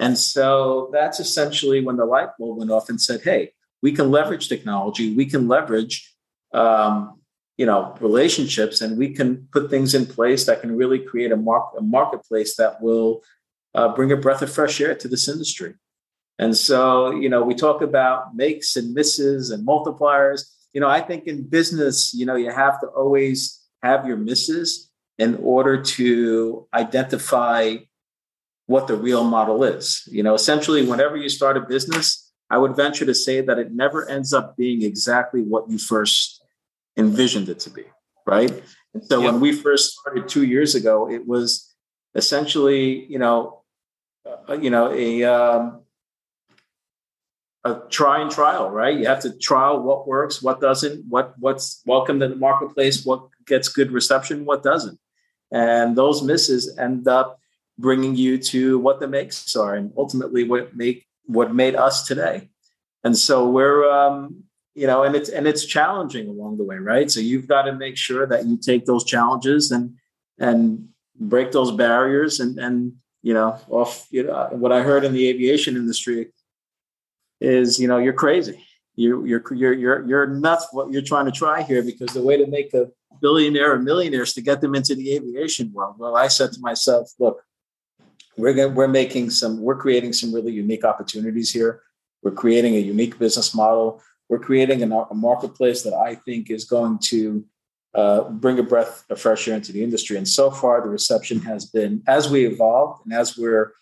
And 0.00 0.16
so 0.16 0.88
that's 0.94 1.20
essentially 1.20 1.84
when 1.84 1.96
the 1.96 2.06
light 2.06 2.30
bulb 2.38 2.58
went 2.58 2.70
off 2.70 2.88
and 2.88 3.00
said, 3.00 3.20
hey, 3.22 3.52
we 3.82 3.92
can 3.92 4.10
leverage 4.10 4.48
technology, 4.48 5.14
we 5.14 5.26
can 5.26 5.46
leverage 5.46 6.10
um, 6.54 7.19
you 7.60 7.66
know 7.66 7.94
relationships 8.00 8.80
and 8.80 8.96
we 8.96 9.08
can 9.18 9.28
put 9.52 9.68
things 9.68 9.94
in 9.94 10.06
place 10.06 10.46
that 10.46 10.62
can 10.62 10.74
really 10.82 10.98
create 10.98 11.30
a, 11.30 11.36
mark, 11.36 11.66
a 11.78 11.82
marketplace 11.82 12.56
that 12.56 12.80
will 12.80 13.22
uh, 13.74 13.88
bring 13.96 14.10
a 14.10 14.16
breath 14.16 14.40
of 14.40 14.50
fresh 14.50 14.80
air 14.80 14.94
to 14.94 15.08
this 15.08 15.28
industry 15.28 15.74
and 16.38 16.56
so 16.56 17.10
you 17.22 17.28
know 17.28 17.42
we 17.42 17.54
talk 17.54 17.82
about 17.82 18.34
makes 18.34 18.76
and 18.76 18.94
misses 18.94 19.50
and 19.50 19.66
multipliers 19.72 20.40
you 20.72 20.80
know 20.80 20.88
i 20.88 21.00
think 21.02 21.26
in 21.26 21.46
business 21.58 22.14
you 22.14 22.24
know 22.24 22.36
you 22.44 22.50
have 22.50 22.80
to 22.80 22.86
always 23.02 23.60
have 23.82 24.06
your 24.06 24.16
misses 24.16 24.90
in 25.18 25.34
order 25.42 25.82
to 25.82 26.66
identify 26.72 27.76
what 28.70 28.86
the 28.86 28.96
real 28.96 29.24
model 29.24 29.64
is. 29.64 30.08
You 30.10 30.22
know, 30.22 30.32
essentially, 30.32 30.86
whenever 30.86 31.16
you 31.16 31.28
start 31.28 31.56
a 31.56 31.60
business, 31.60 32.32
I 32.48 32.56
would 32.56 32.76
venture 32.76 33.04
to 33.04 33.14
say 33.14 33.40
that 33.40 33.58
it 33.58 33.72
never 33.72 34.08
ends 34.08 34.32
up 34.32 34.56
being 34.56 34.82
exactly 34.82 35.42
what 35.42 35.68
you 35.68 35.76
first 35.76 36.39
envisioned 37.00 37.48
it 37.48 37.58
to 37.64 37.70
be, 37.70 37.84
right? 38.26 38.52
And 38.94 39.02
so 39.04 39.20
yep. 39.20 39.32
when 39.32 39.40
we 39.40 39.50
first 39.52 39.84
started 39.98 40.28
two 40.28 40.44
years 40.44 40.74
ago, 40.74 41.10
it 41.10 41.26
was 41.26 41.74
essentially, 42.14 43.06
you 43.06 43.18
know, 43.18 43.62
uh, 44.26 44.58
you 44.64 44.70
know, 44.70 44.92
a 44.92 45.24
um, 45.24 45.62
a 47.64 47.80
try 47.90 48.20
and 48.22 48.30
trial, 48.30 48.70
right? 48.70 48.98
You 48.98 49.06
have 49.06 49.22
to 49.22 49.36
trial 49.48 49.82
what 49.82 50.06
works, 50.06 50.42
what 50.42 50.60
doesn't, 50.60 51.04
what 51.08 51.34
what's 51.38 51.82
welcome 51.86 52.20
to 52.20 52.28
the 52.28 52.36
marketplace, 52.36 53.04
what 53.04 53.20
gets 53.46 53.68
good 53.68 53.90
reception, 53.92 54.44
what 54.44 54.62
doesn't, 54.62 54.98
and 55.50 55.96
those 55.96 56.22
misses 56.22 56.76
end 56.78 57.08
up 57.08 57.38
bringing 57.78 58.14
you 58.14 58.36
to 58.52 58.78
what 58.78 59.00
the 59.00 59.08
makes 59.08 59.56
are, 59.56 59.74
and 59.74 59.92
ultimately 59.96 60.44
what 60.44 60.76
make 60.76 61.06
what 61.26 61.54
made 61.54 61.76
us 61.76 62.06
today. 62.06 62.50
And 63.04 63.16
so 63.16 63.48
we're, 63.48 63.88
um, 63.90 64.44
you 64.74 64.86
know, 64.86 65.02
and 65.02 65.14
it's 65.14 65.28
and 65.28 65.46
it's 65.46 65.64
challenging 65.64 66.28
along 66.28 66.58
the 66.58 66.64
way, 66.64 66.76
right? 66.76 67.10
So 67.10 67.20
you've 67.20 67.48
got 67.48 67.62
to 67.62 67.72
make 67.72 67.96
sure 67.96 68.26
that 68.26 68.46
you 68.46 68.56
take 68.56 68.86
those 68.86 69.04
challenges 69.04 69.70
and 69.70 69.96
and 70.38 70.88
break 71.18 71.52
those 71.52 71.72
barriers 71.72 72.40
and 72.40 72.58
and 72.58 72.94
you 73.22 73.34
know 73.34 73.58
off 73.68 74.06
you 74.10 74.22
know 74.22 74.48
what 74.52 74.72
I 74.72 74.82
heard 74.82 75.04
in 75.04 75.12
the 75.12 75.28
aviation 75.28 75.76
industry 75.76 76.28
is 77.40 77.78
you 77.78 77.88
know 77.88 77.98
you're 77.98 78.12
crazy. 78.12 78.64
You 78.94 79.24
you're 79.24 79.42
you're 79.52 79.72
you're 79.72 80.08
you're 80.08 80.26
nuts 80.26 80.68
what 80.72 80.90
you're 80.90 81.02
trying 81.02 81.26
to 81.26 81.32
try 81.32 81.62
here 81.62 81.82
because 81.82 82.12
the 82.12 82.22
way 82.22 82.36
to 82.36 82.46
make 82.46 82.72
a 82.74 82.88
billionaire 83.20 83.72
or 83.72 83.78
millionaires 83.78 84.32
to 84.34 84.40
get 84.40 84.60
them 84.60 84.74
into 84.74 84.94
the 84.94 85.14
aviation 85.14 85.72
world 85.72 85.96
well 85.98 86.16
I 86.16 86.28
said 86.28 86.52
to 86.52 86.60
myself 86.60 87.10
look 87.18 87.42
we're 88.40 88.54
going 88.54 88.74
we're 88.74 88.88
making 88.88 89.30
some 89.30 89.60
we're 89.60 89.76
creating 89.76 90.12
some 90.12 90.34
really 90.34 90.52
unique 90.52 90.84
opportunities 90.84 91.52
here. 91.52 91.82
We're 92.22 92.32
creating 92.32 92.74
a 92.74 92.78
unique 92.78 93.18
business 93.18 93.54
model 93.54 94.02
we're 94.30 94.38
creating 94.38 94.82
a, 94.82 94.96
a 94.96 95.14
marketplace 95.14 95.82
that 95.82 95.92
i 95.92 96.14
think 96.14 96.50
is 96.50 96.64
going 96.64 96.98
to 96.98 97.44
uh, 97.94 98.22
bring 98.30 98.58
a 98.58 98.62
breath 98.62 99.04
of 99.10 99.20
fresh 99.20 99.48
air 99.48 99.56
into 99.56 99.72
the 99.72 99.82
industry. 99.82 100.16
And 100.16 100.28
so 100.28 100.48
far 100.50 100.80
the 100.80 100.88
reception 100.88 101.40
has 101.40 101.64
been 101.64 102.04
as 102.06 102.30
we 102.30 102.46
evolve 102.46 103.00
and 103.04 103.12
as 103.12 103.36
we're 103.36 103.72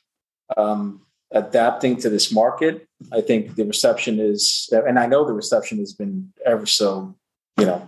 um, 0.57 1.03
adapting 1.31 1.95
to 1.95 2.09
this 2.09 2.33
market 2.33 2.89
i 3.13 3.21
think 3.21 3.55
the 3.55 3.65
reception 3.65 4.19
is 4.19 4.71
and 4.73 4.99
i 4.99 5.05
know 5.05 5.27
the 5.27 5.33
reception 5.35 5.77
has 5.77 5.93
been 5.93 6.33
ever 6.47 6.65
so 6.65 7.15
you 7.59 7.67
know 7.67 7.87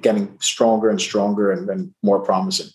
getting 0.00 0.36
stronger 0.40 0.90
and 0.90 1.00
stronger 1.00 1.52
and, 1.52 1.70
and 1.70 1.94
more 2.02 2.18
promising 2.18 2.66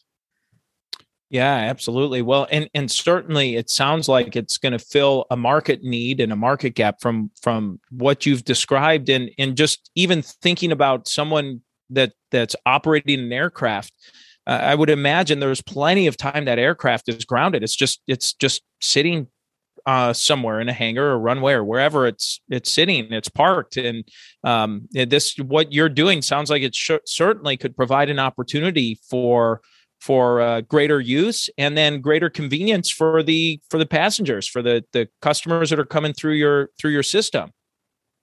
yeah, 1.30 1.56
absolutely. 1.56 2.22
Well, 2.22 2.48
and 2.52 2.70
and 2.74 2.90
certainly 2.90 3.56
it 3.56 3.70
sounds 3.70 4.08
like 4.08 4.36
it's 4.36 4.58
going 4.58 4.74
to 4.74 4.80
fill 4.80 5.26
a 5.30 5.38
market 5.38 5.84
need 5.84 6.20
and 6.20 6.32
a 6.32 6.38
market 6.38 6.72
gap 6.72 7.02
from 7.02 7.32
from 7.42 7.80
what 7.90 8.26
you've 8.26 8.46
described 8.46 9.10
and 9.10 9.30
and 9.38 9.58
just 9.58 9.92
even 9.96 10.22
thinking 10.22 10.72
about 10.72 11.08
someone 11.08 11.62
that 11.90 12.14
that's 12.32 12.56
operating 12.66 13.20
an 13.20 13.34
aircraft 13.34 13.94
uh, 14.48 14.62
I 14.64 14.76
would 14.76 14.90
imagine 14.90 15.40
there's 15.40 15.62
plenty 15.62 16.08
of 16.08 16.16
time 16.16 16.46
that 16.46 16.58
aircraft 16.58 17.10
is 17.10 17.26
grounded. 17.26 17.64
It's 17.64 17.76
just 17.76 18.02
it's 18.08 18.34
just 18.34 18.62
sitting 18.82 19.28
uh, 19.86 20.14
somewhere 20.14 20.62
in 20.62 20.70
a 20.70 20.74
hangar 20.74 21.12
or 21.12 21.20
runway 21.20 21.54
or 21.54 21.66
wherever 21.66 22.08
it's 22.08 22.40
it's 22.50 22.72
sitting, 22.72 23.12
it's 23.12 23.30
parked, 23.30 23.76
and 23.76 24.08
um, 24.46 24.88
this 24.92 25.36
what 25.38 25.74
you're 25.74 25.90
doing 25.90 26.22
sounds 26.22 26.50
like 26.50 26.64
it 26.64 26.74
sh- 26.74 26.92
certainly 27.06 27.58
could 27.58 27.76
provide 27.76 28.10
an 28.10 28.20
opportunity 28.20 29.00
for 29.10 29.62
for 30.00 30.42
uh, 30.42 30.62
greater 30.62 31.00
use 31.00 31.50
and 31.58 31.78
then 31.78 32.02
greater 32.02 32.30
convenience 32.30 32.90
for 32.90 33.24
the 33.24 33.60
for 33.70 33.78
the 33.78 33.86
passengers 33.86 34.48
for 34.48 34.62
the 34.62 34.84
the 34.94 35.08
customers 35.22 35.70
that 35.70 35.80
are 35.80 35.86
coming 35.86 36.14
through 36.14 36.34
your 36.34 36.70
through 36.80 36.92
your 36.92 37.04
system. 37.04 37.52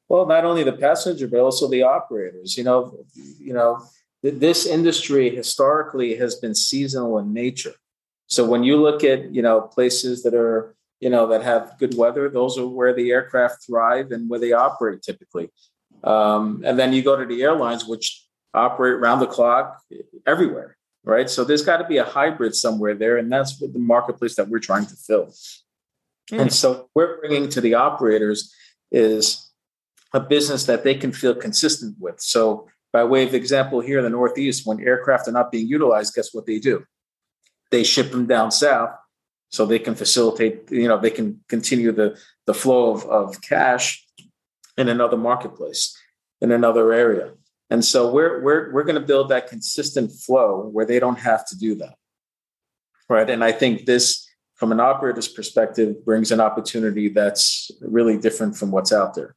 Well 0.08 0.26
not 0.26 0.44
only 0.44 0.62
the 0.62 0.72
passenger 0.72 1.26
but 1.26 1.40
also 1.40 1.68
the 1.68 1.82
operators 1.82 2.56
you 2.56 2.64
know 2.64 2.96
you 3.38 3.52
know 3.52 3.82
th- 4.22 4.38
this 4.38 4.66
industry 4.66 5.34
historically 5.34 6.16
has 6.16 6.36
been 6.36 6.54
seasonal 6.54 7.18
in 7.18 7.32
nature. 7.32 7.74
So 8.26 8.44
when 8.44 8.64
you 8.64 8.76
look 8.80 9.02
at 9.04 9.34
you 9.34 9.42
know 9.42 9.62
places 9.62 10.22
that 10.22 10.34
are 10.34 10.74
you 11.00 11.10
know 11.10 11.26
that 11.26 11.42
have 11.42 11.74
good 11.78 11.96
weather 11.96 12.28
those 12.28 12.56
are 12.56 12.66
where 12.66 12.94
the 12.94 13.10
aircraft 13.10 13.66
thrive 13.66 14.12
and 14.12 14.30
where 14.30 14.40
they 14.40 14.52
operate 14.52 15.02
typically. 15.02 15.50
Um, 16.04 16.62
and 16.66 16.78
then 16.78 16.92
you 16.92 17.02
go 17.02 17.16
to 17.16 17.24
the 17.24 17.42
airlines 17.42 17.86
which 17.86 18.26
operate 18.52 19.00
round 19.00 19.20
the 19.20 19.26
clock 19.26 19.80
everywhere 20.26 20.76
right? 21.04 21.28
So 21.28 21.44
there's 21.44 21.62
got 21.62 21.78
to 21.78 21.86
be 21.86 21.98
a 21.98 22.04
hybrid 22.04 22.54
somewhere 22.54 22.94
there, 22.94 23.16
and 23.18 23.30
that's 23.30 23.60
what 23.60 23.72
the 23.72 23.78
marketplace 23.78 24.36
that 24.36 24.48
we're 24.48 24.58
trying 24.58 24.86
to 24.86 24.96
fill. 24.96 25.34
Mm. 26.30 26.40
And 26.40 26.52
so 26.52 26.88
we're 26.94 27.20
bringing 27.20 27.48
to 27.50 27.60
the 27.60 27.74
operators 27.74 28.52
is 28.90 29.50
a 30.12 30.20
business 30.20 30.64
that 30.64 30.84
they 30.84 30.94
can 30.94 31.12
feel 31.12 31.34
consistent 31.34 31.96
with. 31.98 32.20
So 32.20 32.68
by 32.92 33.04
way 33.04 33.24
of 33.24 33.34
example, 33.34 33.80
here 33.80 33.98
in 33.98 34.04
the 34.04 34.10
Northeast, 34.10 34.66
when 34.66 34.80
aircraft 34.80 35.26
are 35.26 35.32
not 35.32 35.50
being 35.50 35.66
utilized, 35.66 36.14
guess 36.14 36.32
what 36.32 36.46
they 36.46 36.58
do? 36.58 36.84
They 37.70 37.82
ship 37.82 38.12
them 38.12 38.26
down 38.26 38.52
south 38.52 38.90
so 39.50 39.66
they 39.66 39.80
can 39.80 39.96
facilitate, 39.96 40.70
you 40.70 40.86
know, 40.86 40.98
they 40.98 41.10
can 41.10 41.40
continue 41.48 41.90
the, 41.90 42.16
the 42.46 42.54
flow 42.54 42.92
of, 42.92 43.04
of 43.06 43.40
cash 43.40 44.06
in 44.78 44.88
another 44.88 45.16
marketplace, 45.16 45.96
in 46.40 46.52
another 46.52 46.92
area. 46.92 47.32
And 47.74 47.84
so 47.84 48.08
we're 48.08 48.40
we're 48.40 48.72
we're 48.72 48.84
going 48.84 49.00
to 49.00 49.06
build 49.06 49.30
that 49.30 49.48
consistent 49.48 50.12
flow 50.12 50.68
where 50.72 50.86
they 50.86 51.00
don't 51.00 51.18
have 51.18 51.44
to 51.48 51.58
do 51.58 51.74
that. 51.74 51.96
Right. 53.08 53.28
And 53.28 53.42
I 53.42 53.50
think 53.50 53.84
this, 53.84 54.30
from 54.54 54.70
an 54.70 54.78
operator's 54.78 55.26
perspective, 55.26 56.04
brings 56.04 56.30
an 56.30 56.38
opportunity 56.38 57.08
that's 57.08 57.72
really 57.80 58.16
different 58.16 58.56
from 58.56 58.70
what's 58.70 58.92
out 58.92 59.14
there. 59.16 59.34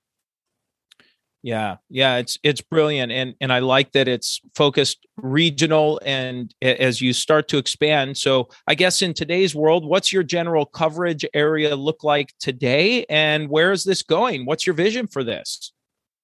Yeah, 1.41 1.77
yeah, 1.89 2.17
it's 2.17 2.37
it's 2.43 2.61
brilliant, 2.61 3.11
and 3.11 3.33
and 3.41 3.51
I 3.51 3.57
like 3.59 3.93
that 3.93 4.07
it's 4.07 4.39
focused 4.53 5.07
regional, 5.15 5.99
and 6.05 6.53
as 6.61 7.01
you 7.01 7.13
start 7.13 7.47
to 7.47 7.57
expand. 7.57 8.17
So 8.17 8.49
I 8.67 8.75
guess 8.75 9.01
in 9.01 9.15
today's 9.15 9.55
world, 9.55 9.83
what's 9.83 10.13
your 10.13 10.23
general 10.23 10.67
coverage 10.67 11.25
area 11.33 11.75
look 11.75 12.03
like 12.03 12.35
today, 12.39 13.03
and 13.09 13.49
where 13.49 13.71
is 13.71 13.83
this 13.83 14.03
going? 14.03 14.45
What's 14.45 14.67
your 14.67 14.75
vision 14.75 15.07
for 15.07 15.23
this? 15.23 15.73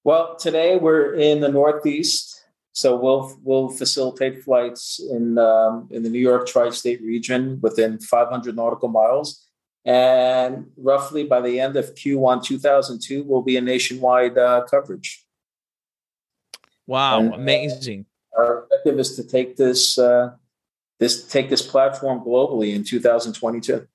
Well, 0.05 0.35
today 0.35 0.75
we're 0.75 1.13
in 1.13 1.39
the 1.39 1.47
Northeast, 1.47 2.43
so 2.73 2.93
we'll 2.97 3.39
we'll 3.41 3.69
facilitate 3.69 4.43
flights 4.43 4.99
in 4.99 5.37
um, 5.37 5.87
in 5.91 6.03
the 6.03 6.09
New 6.09 6.19
York 6.19 6.45
tri-state 6.45 7.01
region 7.01 7.59
within 7.61 7.99
500 7.99 8.53
nautical 8.53 8.89
miles, 8.89 9.47
and 9.85 10.69
roughly 10.75 11.23
by 11.23 11.39
the 11.39 11.57
end 11.57 11.77
of 11.77 11.95
Q1 11.95 12.43
2002, 12.43 13.23
we'll 13.23 13.43
be 13.43 13.55
a 13.55 13.61
nationwide 13.61 14.37
uh, 14.37 14.65
coverage. 14.69 15.23
Wow, 16.85 17.21
and, 17.21 17.31
uh, 17.31 17.35
amazing! 17.37 18.05
Uh, 18.37 18.41
our 18.41 18.63
objective 18.63 18.99
is 18.99 19.15
to 19.15 19.23
take 19.23 19.55
this 19.55 19.97
uh, 19.97 20.31
this 20.99 21.25
take 21.27 21.49
this 21.49 21.61
platform 21.61 22.19
globally 22.19 22.75
in 22.75 22.83
2022. 22.83 23.87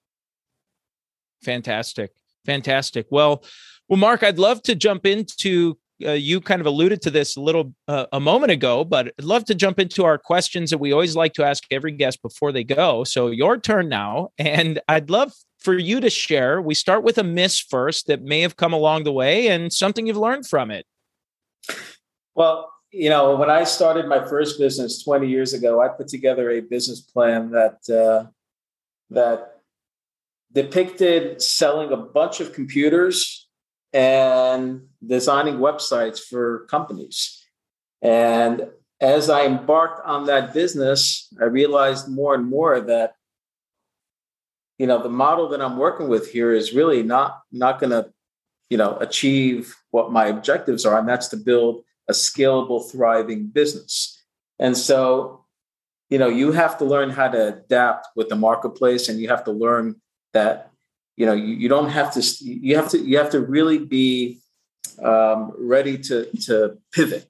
Fantastic, 1.43 2.13
fantastic. 2.47 3.07
Well. 3.11 3.45
Well, 3.91 3.97
Mark, 3.97 4.23
I'd 4.23 4.39
love 4.39 4.63
to 4.65 4.75
jump 4.75 5.07
into 5.07 5.79
uh, 6.05 6.13
you 6.13 6.41
kind 6.41 6.61
of 6.61 6.67
alluded 6.67 7.03
to 7.03 7.11
this 7.11 7.37
a 7.37 7.41
little 7.41 7.75
uh, 7.89 8.07
a 8.13 8.21
moment 8.21 8.53
ago, 8.53 8.85
but 8.85 9.13
I'd 9.19 9.25
love 9.25 9.45
to 9.47 9.55
jump 9.55 9.79
into 9.79 10.05
our 10.05 10.19
questions 10.19 10.71
that 10.71 10.79
we 10.79 10.93
always 10.93 11.17
like 11.17 11.33
to 11.35 11.45
ask 11.45 11.65
every 11.71 11.93
guest 11.93 12.23
before 12.23 12.53
they 12.53 12.65
go. 12.65 13.05
So 13.05 13.29
your 13.29 13.59
turn 13.59 13.89
now, 13.89 14.31
and 14.39 14.81
I'd 14.89 15.11
love 15.11 15.33
for 15.59 15.75
you 15.75 16.01
to 16.01 16.11
share. 16.11 16.63
We 16.63 16.75
start 16.75 17.03
with 17.03 17.19
a 17.19 17.25
miss 17.25 17.59
first 17.59 18.07
that 18.07 18.23
may 18.23 18.41
have 18.41 18.57
come 18.57 18.73
along 18.73 19.05
the 19.05 19.13
way 19.13 19.49
and 19.49 19.73
something 19.73 20.07
you've 20.07 20.17
learned 20.17 20.47
from 20.47 20.71
it. 20.71 20.87
Well, 22.35 22.73
you 22.93 23.11
know, 23.11 23.37
when 23.37 23.51
I 23.51 23.65
started 23.65 24.07
my 24.07 24.25
first 24.25 24.59
business 24.59 25.03
20 25.03 25.29
years 25.29 25.53
ago, 25.53 25.83
I 25.83 25.89
put 25.89 26.09
together 26.09 26.51
a 26.51 26.61
business 26.61 27.01
plan 27.01 27.51
that 27.51 27.79
uh, 27.91 28.31
that 29.11 29.61
depicted 30.53 31.43
selling 31.43 31.93
a 31.93 31.97
bunch 31.97 32.41
of 32.41 32.53
computers 32.53 33.49
and 33.93 34.88
designing 35.07 35.59
websites 35.59 36.21
for 36.21 36.67
companies. 36.67 37.45
And 38.03 38.69
as 39.01 39.31
I 39.31 39.47
embarked 39.47 40.05
on 40.05 40.27
that 40.27 40.53
business, 40.53 41.33
I 41.41 41.45
realized 41.45 42.09
more 42.09 42.35
and 42.35 42.49
more 42.49 42.81
that 42.81 43.15
you 44.79 44.87
know 44.87 45.03
the 45.03 45.09
model 45.09 45.49
that 45.49 45.61
I'm 45.61 45.77
working 45.77 46.09
with 46.09 46.31
here 46.31 46.53
is 46.53 46.73
really 46.73 47.03
not 47.03 47.41
not 47.51 47.81
going 47.81 47.91
to 47.91 48.13
you 48.71 48.77
know 48.77 48.97
achieve 48.99 49.75
what 49.91 50.13
my 50.13 50.27
objectives 50.27 50.85
are, 50.85 50.99
and 50.99 51.09
that's 51.09 51.29
to 51.29 51.37
build 51.37 51.83
a 52.09 52.13
scalable, 52.13 52.91
thriving 52.91 53.49
business. 53.49 54.23
And 54.59 54.77
so, 54.77 55.45
you 56.11 56.19
know, 56.19 56.29
you 56.29 56.53
have 56.53 56.79
to 56.79 56.85
learn 56.85 57.11
how 57.11 57.29
to 57.29 57.49
adapt 57.49 58.09
with 58.17 58.29
the 58.29 58.37
marketplace, 58.37 59.09
and 59.09 59.21
you 59.21 59.29
have 59.29 59.45
to 59.45 59.53
learn 59.53 59.97
that 60.33 60.71
you 61.17 61.27
know 61.27 61.35
you, 61.35 61.55
you 61.55 61.69
don't 61.69 61.91
have 61.91 62.13
to 62.15 62.21
you 62.45 62.77
have 62.77 62.89
to 62.91 62.99
you 62.99 63.19
have 63.19 63.31
to 63.31 63.41
really 63.41 63.79
be 63.79 64.41
um, 65.01 65.53
ready 65.59 65.99
to 65.99 66.27
to 66.47 66.79
pivot 66.93 67.29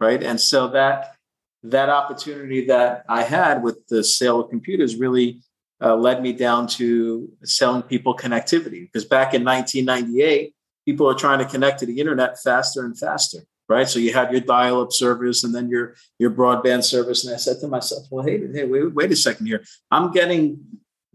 right 0.00 0.22
and 0.22 0.40
so 0.40 0.68
that 0.68 1.16
that 1.62 1.88
opportunity 1.88 2.66
that 2.66 3.04
i 3.08 3.22
had 3.22 3.62
with 3.62 3.86
the 3.88 4.04
sale 4.04 4.40
of 4.40 4.50
computers 4.50 4.96
really 4.96 5.40
uh, 5.84 5.96
led 5.96 6.22
me 6.22 6.32
down 6.32 6.66
to 6.66 7.30
selling 7.42 7.82
people 7.82 8.16
connectivity 8.16 8.82
because 8.82 9.04
back 9.04 9.34
in 9.34 9.44
1998, 9.44 10.54
people 10.86 11.08
are 11.08 11.14
trying 11.14 11.38
to 11.38 11.44
connect 11.44 11.80
to 11.80 11.86
the 11.86 12.00
internet 12.00 12.40
faster 12.42 12.84
and 12.84 12.98
faster, 12.98 13.38
right? 13.68 13.88
So 13.88 13.98
you 13.98 14.12
have 14.14 14.32
your 14.32 14.40
dial-up 14.40 14.92
service 14.92 15.44
and 15.44 15.54
then 15.54 15.68
your 15.68 15.94
your 16.18 16.30
broadband 16.30 16.84
service. 16.84 17.24
And 17.24 17.34
I 17.34 17.38
said 17.38 17.60
to 17.60 17.68
myself, 17.68 18.06
well, 18.10 18.24
hey, 18.24 18.40
hey, 18.52 18.64
wait, 18.64 18.94
wait 18.94 19.12
a 19.12 19.16
second 19.16 19.46
here. 19.46 19.62
I'm 19.90 20.10
getting 20.12 20.64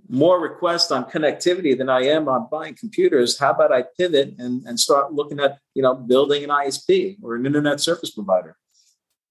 more 0.09 0.41
requests 0.41 0.91
on 0.91 1.05
connectivity 1.05 1.77
than 1.77 1.87
I 1.87 2.01
am 2.05 2.27
on 2.27 2.47
buying 2.51 2.75
computers. 2.75 3.37
How 3.37 3.51
about 3.51 3.71
I 3.71 3.83
pivot 3.97 4.35
and, 4.39 4.65
and 4.65 4.79
start 4.79 5.13
looking 5.13 5.39
at 5.39 5.59
you 5.75 5.83
know 5.83 5.93
building 5.93 6.43
an 6.43 6.49
ISP 6.49 7.17
or 7.21 7.35
an 7.35 7.45
internet 7.45 7.79
service 7.79 8.11
provider? 8.11 8.57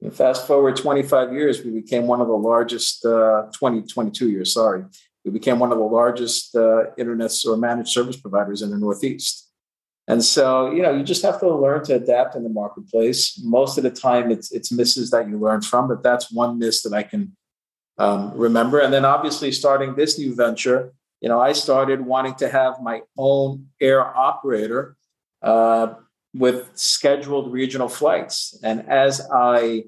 And 0.00 0.14
fast 0.14 0.47
forward 0.47 0.76
25 0.76 1.32
years, 1.32 1.64
we 1.64 1.73
became 1.73 2.06
one 2.06 2.20
of 2.20 2.28
the 2.28 2.37
largest, 2.37 3.04
uh, 3.04 3.47
20, 3.52 3.82
22 3.82 4.30
years, 4.30 4.52
sorry. 4.52 4.85
We 5.25 5.32
became 5.32 5.58
one 5.58 5.73
of 5.73 5.78
the 5.78 5.85
largest 5.85 6.54
uh, 6.54 6.94
internet 6.97 7.32
or 7.44 7.56
managed 7.56 7.90
service 7.90 8.16
providers 8.16 8.62
in 8.62 8.70
the 8.70 8.78
Northeast. 8.78 9.50
And 10.06 10.25
so, 10.25 10.70
you 10.70 10.82
know, 10.82 10.92
you 10.92 11.02
just 11.02 11.23
have 11.23 11.40
to 11.40 11.54
learn 11.54 11.85
to 11.85 11.97
adapt 11.97 12.37
in 12.37 12.44
the 12.44 12.49
marketplace. 12.49 13.38
Most 13.44 13.76
of 13.76 13.85
the 13.85 13.90
time, 13.90 14.30
it's 14.30 14.50
it's 14.52 14.73
misses 14.73 15.11
that 15.11 15.28
you 15.28 15.37
learn 15.38 15.61
from, 15.61 15.88
but 15.88 16.02
that's 16.02 16.32
one 16.32 16.58
miss 16.58 16.82
that 16.82 16.94
I 16.94 17.02
can 17.02 17.37
um, 17.99 18.33
remember. 18.35 18.78
And 18.81 18.93
then 18.93 19.05
obviously 19.05 19.52
starting 19.52 19.95
this 19.95 20.19
new 20.19 20.35
venture, 20.35 20.93
you 21.21 21.28
know, 21.28 21.40
I 21.40 21.52
started 21.52 22.00
wanting 22.00 22.35
to 22.37 22.49
have 22.49 22.81
my 22.81 23.02
own 23.17 23.67
air 23.81 24.05
operator 24.17 24.97
uh, 25.43 25.95
with 26.35 26.71
scheduled 26.75 27.52
regional 27.52 27.88
flights. 27.88 28.59
And 28.62 28.88
as 28.88 29.26
I 29.33 29.85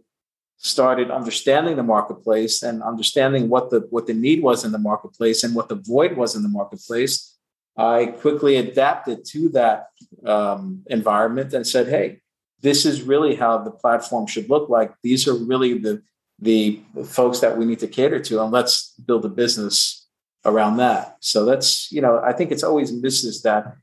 started 0.57 1.11
understanding 1.11 1.77
the 1.77 1.83
marketplace 1.83 2.63
and 2.63 2.83
understanding 2.83 3.49
what 3.49 3.71
the 3.71 3.81
what 3.91 4.07
the 4.07 4.13
need 4.13 4.43
was 4.43 4.65
in 4.65 4.73
the 4.73 4.79
marketplace 4.79 5.43
and 5.43 5.55
what 5.55 5.69
the 5.69 5.77
void 5.87 6.17
was 6.17 6.35
in 6.35 6.43
the 6.43 6.49
marketplace, 6.49 7.39
I 7.77 8.07
quickly 8.07 8.57
adapted 8.57 9.25
to 9.27 9.49
that 9.51 9.87
um, 10.27 10.83
environment 10.89 11.55
and 11.55 11.67
said, 11.67 11.89
"Hey, 11.89 12.21
this 12.61 12.85
is 12.85 13.03
really 13.03 13.37
how 13.37 13.59
the 13.59 13.71
platform 13.71 14.27
should 14.27 14.51
look 14.51 14.69
like. 14.69 14.93
These 15.03 15.27
are 15.29 15.35
really 15.35 15.79
the 15.79 16.03
the 16.41 16.81
folks 17.05 17.41
that 17.41 17.59
we 17.59 17.65
need 17.65 17.79
to 17.81 17.87
cater 17.87 18.19
to 18.19 18.43
and 18.43 18.51
let's 18.51 18.95
build 19.07 19.25
a 19.25 19.29
business 19.29 20.07
around 20.45 20.79
that. 20.79 21.17
So 21.21 21.45
that's 21.45 21.91
you 21.93 22.01
know 22.01 22.21
i 22.25 22.33
think 22.33 22.51
it's 22.51 22.63
always 22.63 22.93
misses 22.93 23.43
that 23.43 23.77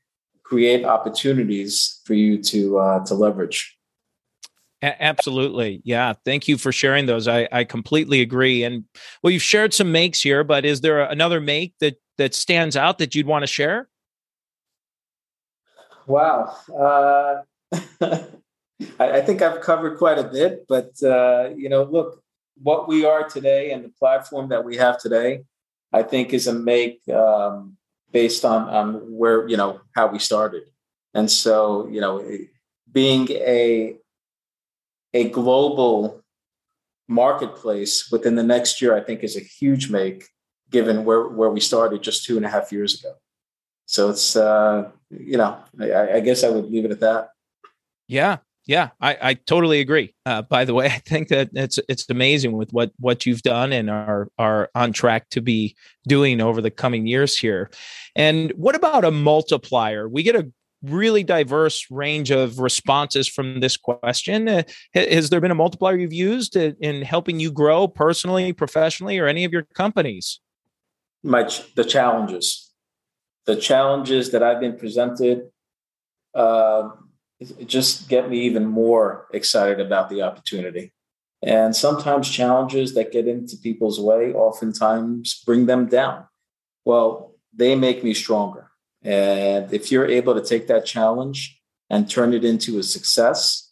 create 0.43 0.85
opportunities 0.85 2.01
for 2.05 2.13
you 2.13 2.41
to 2.41 2.79
uh, 2.79 3.05
to 3.05 3.13
leverage. 3.13 3.75
Absolutely. 4.81 5.81
Yeah 5.83 6.13
thank 6.25 6.47
you 6.47 6.57
for 6.57 6.71
sharing 6.71 7.05
those. 7.05 7.27
I, 7.27 7.47
I 7.51 7.63
completely 7.63 8.21
agree. 8.21 8.63
And 8.63 8.85
well 9.21 9.31
you've 9.31 9.43
shared 9.43 9.73
some 9.73 9.91
makes 9.91 10.21
here 10.21 10.43
but 10.43 10.65
is 10.65 10.81
there 10.81 11.01
another 11.01 11.39
make 11.39 11.73
that 11.79 11.99
that 12.17 12.33
stands 12.33 12.75
out 12.75 12.97
that 12.97 13.13
you'd 13.13 13.27
want 13.27 13.43
to 13.43 13.47
share? 13.47 13.89
Wow. 16.07 16.55
Uh, 16.73 17.41
I, 18.99 19.17
I, 19.17 19.21
think 19.21 19.41
i've 19.41 19.61
covered 19.61 19.97
quite 19.97 20.17
a 20.19 20.23
bit 20.23 20.65
but 20.69 20.91
uh, 21.03 21.49
you 21.55 21.67
know 21.67 21.83
look 21.83 22.23
what 22.61 22.87
we 22.87 23.05
are 23.05 23.27
today 23.27 23.71
and 23.71 23.83
the 23.83 23.89
platform 23.89 24.49
that 24.49 24.63
we 24.63 24.77
have 24.77 24.99
today, 24.99 25.43
I 25.93 26.03
think 26.03 26.33
is 26.33 26.47
a 26.47 26.53
make 26.53 27.07
um, 27.09 27.77
based 28.11 28.45
on 28.45 28.69
on 28.69 28.93
where 29.11 29.47
you 29.47 29.57
know 29.57 29.81
how 29.95 30.07
we 30.07 30.19
started, 30.19 30.63
and 31.13 31.29
so 31.29 31.87
you 31.87 32.01
know 32.01 32.23
being 32.91 33.29
a 33.31 33.97
a 35.13 35.29
global 35.29 36.23
marketplace 37.07 38.09
within 38.11 38.35
the 38.35 38.43
next 38.43 38.81
year, 38.81 38.95
I 38.95 39.01
think 39.01 39.23
is 39.23 39.37
a 39.37 39.41
huge 39.41 39.89
make 39.89 40.25
given 40.69 41.05
where 41.05 41.27
where 41.27 41.49
we 41.49 41.59
started 41.59 42.03
just 42.03 42.25
two 42.25 42.37
and 42.37 42.45
a 42.45 42.49
half 42.49 42.71
years 42.71 42.99
ago. 42.99 43.13
So 43.85 44.09
it's 44.09 44.35
uh, 44.35 44.91
you 45.09 45.37
know 45.37 45.57
I, 45.79 46.15
I 46.15 46.19
guess 46.19 46.43
I 46.43 46.49
would 46.49 46.65
leave 46.65 46.85
it 46.85 46.91
at 46.91 46.99
that. 46.99 47.29
Yeah, 48.07 48.37
yeah, 48.67 48.89
I, 48.99 49.17
I 49.21 49.33
totally 49.33 49.79
agree. 49.79 50.13
Uh, 50.25 50.41
by 50.41 50.65
the 50.65 50.73
way, 50.73 50.87
I 50.87 50.99
think 50.99 51.29
that 51.29 51.49
it's 51.53 51.79
it's 51.87 52.09
amazing 52.09 52.51
with 52.51 52.71
what 52.71 52.91
what 52.99 53.25
you've 53.25 53.41
done 53.41 53.71
and 53.71 53.89
are 53.89 54.27
are 54.37 54.69
on 54.75 54.91
track 54.91 55.29
to 55.29 55.41
be 55.41 55.75
doing 56.05 56.41
over 56.41 56.61
the 56.61 56.69
coming 56.69 57.07
years 57.07 57.37
here. 57.37 57.71
And 58.15 58.51
what 58.51 58.75
about 58.75 59.05
a 59.05 59.11
multiplier? 59.11 60.09
We 60.09 60.21
get 60.21 60.35
a 60.35 60.51
really 60.83 61.23
diverse 61.23 61.89
range 61.89 62.29
of 62.29 62.59
responses 62.59 63.27
from 63.27 63.61
this 63.61 63.77
question. 63.77 64.49
Uh, 64.49 64.63
has 64.93 65.29
there 65.29 65.41
been 65.41 65.51
a 65.51 65.55
multiplier 65.55 65.95
you've 65.95 66.13
used 66.13 66.55
in 66.55 67.01
helping 67.01 67.39
you 67.39 67.51
grow 67.51 67.87
personally, 67.87 68.51
professionally, 68.53 69.17
or 69.17 69.27
any 69.27 69.45
of 69.45 69.53
your 69.53 69.63
companies? 69.73 70.39
Much 71.23 71.73
the 71.75 71.85
challenges, 71.85 72.73
the 73.45 73.55
challenges 73.55 74.31
that 74.31 74.43
I've 74.43 74.59
been 74.59 74.77
presented. 74.77 75.49
Uh, 76.35 76.89
just 77.65 78.09
get 78.09 78.29
me 78.29 78.39
even 78.41 78.65
more 78.65 79.27
excited 79.33 79.79
about 79.79 80.09
the 80.09 80.21
opportunity. 80.21 80.93
And 81.43 81.75
sometimes 81.75 82.29
challenges 82.29 82.95
that 82.95 83.11
get 83.11 83.27
into 83.27 83.57
people's 83.57 83.99
way 83.99 84.33
oftentimes 84.33 85.43
bring 85.45 85.67
them 85.67 85.85
down. 85.87 86.25
Well, 86.83 87.35
they 87.53 87.75
make 87.75 88.03
me 88.03 88.13
stronger. 88.13 88.71
And 89.03 89.71
if 89.71 89.91
you're 89.91 90.07
able 90.07 90.33
to 90.33 90.41
take 90.41 90.67
that 90.67 90.85
challenge 90.85 91.61
and 91.89 92.09
turn 92.09 92.33
it 92.33 92.43
into 92.43 92.79
a 92.79 92.83
success 92.83 93.71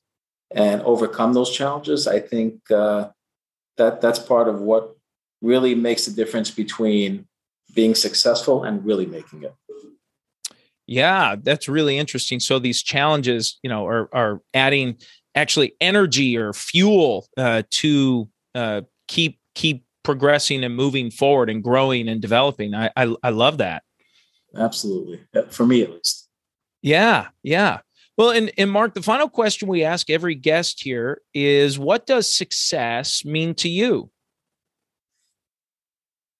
and 0.51 0.81
overcome 0.83 1.33
those 1.33 1.51
challenges, 1.51 2.07
I 2.07 2.19
think 2.19 2.69
uh, 2.69 3.09
that 3.77 3.99
that's 3.99 4.19
part 4.19 4.47
of 4.47 4.61
what 4.61 4.95
really 5.41 5.75
makes 5.75 6.05
the 6.05 6.11
difference 6.11 6.51
between 6.51 7.27
being 7.73 7.95
successful 7.95 8.63
and 8.63 8.85
really 8.85 9.05
making 9.05 9.43
it. 9.43 9.53
Yeah, 10.87 11.35
that's 11.41 11.67
really 11.67 11.97
interesting. 11.97 12.39
So 12.39 12.59
these 12.59 12.83
challenges, 12.83 13.59
you 13.63 13.69
know, 13.69 13.87
are 13.87 14.09
are 14.13 14.41
adding 14.53 14.97
actually 15.33 15.75
energy 15.81 16.37
or 16.37 16.53
fuel 16.53 17.27
uh, 17.37 17.63
to 17.71 18.29
uh, 18.53 18.81
keep 19.07 19.39
keep 19.55 19.83
progressing 20.03 20.63
and 20.63 20.75
moving 20.75 21.09
forward 21.09 21.49
and 21.49 21.63
growing 21.63 22.07
and 22.07 22.21
developing. 22.21 22.75
I, 22.75 22.91
I 22.95 23.15
I 23.23 23.29
love 23.29 23.57
that. 23.57 23.83
Absolutely, 24.55 25.21
for 25.49 25.65
me 25.65 25.81
at 25.81 25.91
least. 25.91 26.29
Yeah, 26.81 27.29
yeah. 27.41 27.79
Well, 28.17 28.29
and, 28.29 28.51
and 28.57 28.71
Mark, 28.71 28.93
the 28.93 29.01
final 29.01 29.27
question 29.27 29.67
we 29.67 29.83
ask 29.83 30.09
every 30.09 30.35
guest 30.35 30.81
here 30.81 31.21
is 31.33 31.77
what 31.77 32.05
does 32.05 32.33
success 32.33 33.25
mean 33.25 33.55
to 33.55 33.67
you? 33.67 34.09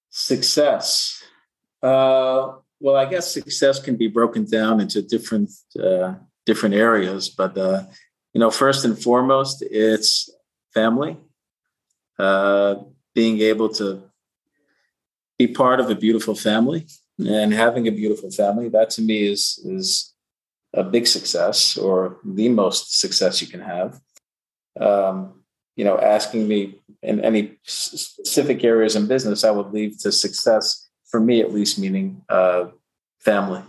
Success. 0.10 1.22
Uh, 1.84 2.54
well, 2.80 2.96
I 2.96 3.06
guess 3.06 3.34
success 3.34 3.80
can 3.80 3.96
be 3.96 4.08
broken 4.08 4.46
down 4.46 4.80
into 4.80 5.02
different 5.02 5.52
uh, 5.82 6.16
different 6.46 6.76
areas, 6.76 7.30
but 7.30 7.58
uh, 7.58 7.84
you 8.34 8.40
know, 8.40 8.52
first 8.52 8.86
and 8.86 9.02
foremost, 9.02 9.64
it's 9.70 10.30
family. 10.74 11.18
Uh, 12.20 12.76
being 13.14 13.40
able 13.42 13.70
to 13.70 14.04
be 15.38 15.48
part 15.48 15.80
of 15.80 15.90
a 15.90 15.96
beautiful 15.96 16.36
family 16.36 16.86
and 17.20 17.54
having 17.54 17.88
a 17.88 17.92
beautiful 17.92 18.30
family 18.32 18.70
that 18.70 18.90
to 18.90 19.02
me 19.02 19.26
is 19.26 19.60
is 19.66 20.14
a 20.74 20.84
big 20.84 21.08
success 21.08 21.78
or 21.78 22.20
the 22.26 22.50
most 22.50 23.00
success 23.00 23.42
you 23.42 23.48
can 23.48 23.62
have. 23.62 24.00
Um, 24.80 25.44
you 25.78 25.86
know, 25.86 25.98
asking 25.98 26.48
me 26.48 26.82
in 27.02 27.24
any 27.24 27.58
specific 27.64 28.64
areas 28.64 28.96
in 28.96 29.08
business, 29.08 29.44
I 29.44 29.52
would 29.52 29.72
leave 29.72 29.98
to 30.02 30.12
success 30.12 30.85
for 31.16 31.22
me 31.22 31.40
at 31.40 31.54
least, 31.54 31.80
meaning 31.80 32.22
uh, 32.28 32.66
family. 33.22 33.62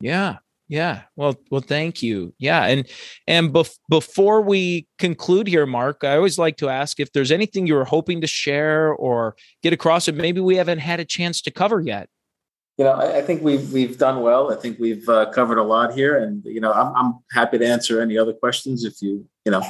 Yeah, 0.00 0.38
yeah. 0.68 1.02
Well, 1.14 1.36
well, 1.50 1.60
thank 1.60 2.02
you. 2.02 2.32
Yeah, 2.38 2.64
and 2.64 2.88
and 3.26 3.52
bef- 3.52 3.76
before 3.90 4.40
we 4.40 4.88
conclude 4.98 5.46
here, 5.46 5.66
Mark, 5.66 6.02
I 6.02 6.16
always 6.16 6.38
like 6.38 6.56
to 6.56 6.70
ask 6.70 6.98
if 6.98 7.12
there's 7.12 7.30
anything 7.30 7.66
you 7.66 7.74
were 7.74 7.84
hoping 7.84 8.22
to 8.22 8.26
share 8.26 8.94
or 8.94 9.36
get 9.62 9.74
across 9.74 10.06
that 10.06 10.14
maybe 10.14 10.40
we 10.40 10.56
haven't 10.56 10.78
had 10.78 10.98
a 10.98 11.04
chance 11.04 11.42
to 11.42 11.50
cover 11.50 11.78
yet. 11.78 12.08
You 12.78 12.86
know, 12.86 12.92
I, 12.92 13.18
I 13.18 13.20
think 13.20 13.42
we've 13.42 13.70
we've 13.70 13.98
done 13.98 14.22
well. 14.22 14.50
I 14.50 14.56
think 14.56 14.78
we've 14.78 15.06
uh, 15.10 15.30
covered 15.32 15.58
a 15.58 15.62
lot 15.62 15.92
here, 15.92 16.16
and 16.16 16.42
you 16.46 16.62
know, 16.62 16.72
I'm 16.72 16.96
I'm 16.96 17.18
happy 17.32 17.58
to 17.58 17.66
answer 17.66 18.00
any 18.00 18.16
other 18.16 18.32
questions 18.32 18.84
if 18.84 19.02
you 19.02 19.26
you 19.44 19.52
know 19.52 19.62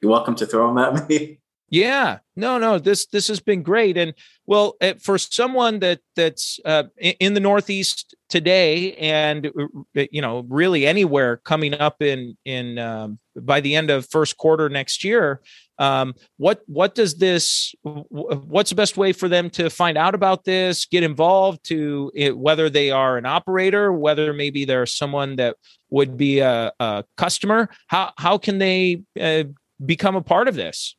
you're 0.00 0.10
welcome 0.10 0.34
to 0.36 0.46
throw 0.46 0.66
them 0.68 0.78
at 0.78 1.06
me. 1.10 1.40
Yeah, 1.74 2.18
no, 2.36 2.58
no. 2.58 2.78
This 2.78 3.06
this 3.06 3.26
has 3.26 3.40
been 3.40 3.64
great, 3.64 3.96
and 3.96 4.14
well, 4.46 4.76
eh, 4.80 4.94
for 5.00 5.18
someone 5.18 5.80
that 5.80 5.98
that's 6.14 6.60
uh, 6.64 6.84
in 6.98 7.34
the 7.34 7.40
Northeast 7.40 8.14
today, 8.28 8.94
and 8.94 9.48
uh, 9.96 10.04
you 10.12 10.22
know, 10.22 10.46
really 10.48 10.86
anywhere 10.86 11.38
coming 11.38 11.74
up 11.74 12.00
in 12.00 12.36
in 12.44 12.78
um, 12.78 13.18
by 13.34 13.60
the 13.60 13.74
end 13.74 13.90
of 13.90 14.08
first 14.08 14.36
quarter 14.36 14.68
next 14.68 15.02
year, 15.02 15.40
um, 15.80 16.14
what 16.36 16.62
what 16.66 16.94
does 16.94 17.16
this? 17.16 17.74
What's 17.82 18.70
the 18.70 18.76
best 18.76 18.96
way 18.96 19.12
for 19.12 19.28
them 19.28 19.50
to 19.50 19.68
find 19.68 19.98
out 19.98 20.14
about 20.14 20.44
this, 20.44 20.86
get 20.86 21.02
involved? 21.02 21.64
To 21.64 22.12
it, 22.14 22.38
whether 22.38 22.70
they 22.70 22.92
are 22.92 23.18
an 23.18 23.26
operator, 23.26 23.92
whether 23.92 24.32
maybe 24.32 24.64
they're 24.64 24.86
someone 24.86 25.34
that 25.36 25.56
would 25.90 26.16
be 26.16 26.38
a, 26.38 26.72
a 26.78 27.04
customer. 27.16 27.68
How 27.88 28.12
how 28.16 28.38
can 28.38 28.58
they 28.58 29.02
uh, 29.20 29.42
become 29.84 30.14
a 30.14 30.22
part 30.22 30.46
of 30.46 30.54
this? 30.54 30.94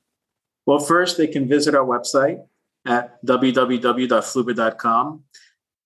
Well, 0.66 0.80
first, 0.80 1.18
they 1.18 1.28
can 1.28 1.48
visit 1.48 1.76
our 1.76 1.86
website, 1.86 2.44
at 2.86 3.24
www.flewber.com. 3.26 5.24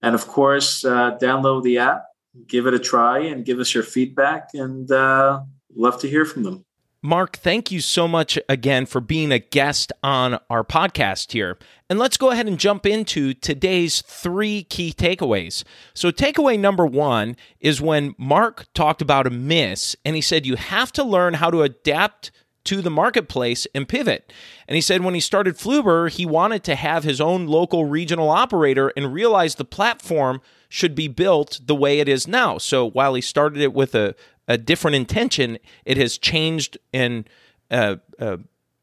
And 0.02 0.16
of 0.16 0.28
course, 0.28 0.86
uh, 0.86 1.18
download 1.22 1.64
the 1.64 1.80
app, 1.80 2.06
give 2.48 2.68
it 2.68 2.74
a 2.74 2.80
try, 2.80 3.20
and 3.20 3.44
give 3.46 3.60
us 3.60 3.74
your 3.74 3.84
feedback. 3.84 4.50
And 4.54 4.90
uh, 4.92 5.42
love 5.76 6.00
to 6.02 6.10
hear 6.10 6.26
from 6.26 6.44
them. 6.44 6.66
Mark, 7.02 7.38
thank 7.38 7.72
you 7.72 7.80
so 7.80 8.10
much 8.10 8.38
again 8.50 8.86
for 8.86 9.00
being 9.00 9.32
a 9.32 9.40
guest 9.40 9.94
on 10.04 10.38
our 10.50 10.66
podcast 10.66 11.32
here. 11.32 11.58
And 11.90 11.98
let's 11.98 12.18
go 12.18 12.30
ahead 12.30 12.46
and 12.46 12.60
jump 12.60 12.86
into 12.86 13.34
today's 13.34 14.02
three 14.02 14.64
key 14.64 14.92
takeaways. 14.92 15.64
So, 15.94 16.12
takeaway 16.12 16.60
number 16.60 16.86
one 16.86 17.38
is 17.62 17.80
when 17.80 18.16
Mark 18.18 18.68
talked 18.74 19.02
about 19.02 19.28
a 19.28 19.30
miss, 19.30 19.96
and 20.04 20.18
he 20.18 20.22
said 20.22 20.46
you 20.46 20.58
have 20.58 20.92
to 20.92 21.06
learn 21.06 21.36
how 21.36 21.50
to 21.50 21.62
adapt 21.62 22.32
to 22.66 22.82
the 22.82 22.90
marketplace 22.90 23.68
and 23.74 23.88
pivot. 23.88 24.32
And 24.68 24.76
he 24.76 24.82
said 24.82 25.04
when 25.04 25.14
he 25.14 25.20
started 25.20 25.56
Flewber, 25.56 26.10
he 26.10 26.26
wanted 26.26 26.64
to 26.66 26.76
have 26.76 27.04
his 27.04 27.22
own 27.22 27.48
local 27.48 27.86
regional 27.86 28.30
operator 28.30 28.92
and 28.96 29.14
realized 29.14 29.58
the 29.58 29.66
platform 29.66 30.42
should 30.68 30.94
be 30.94 31.08
built 31.08 31.62
the 31.66 31.76
way 31.76 32.00
it 32.00 32.08
is 32.08 32.28
now. 32.28 32.58
So 32.58 32.90
while 32.90 33.16
he 33.16 33.22
started 33.22 33.62
it 33.62 33.74
with 33.74 33.96
a, 33.96 34.16
a 34.48 34.58
different 34.58 34.96
intention, 34.96 35.58
it 35.86 35.98
has 35.98 36.18
changed 36.18 36.78
and 36.94 37.28
uh, 37.72 37.98
uh, 38.20 38.38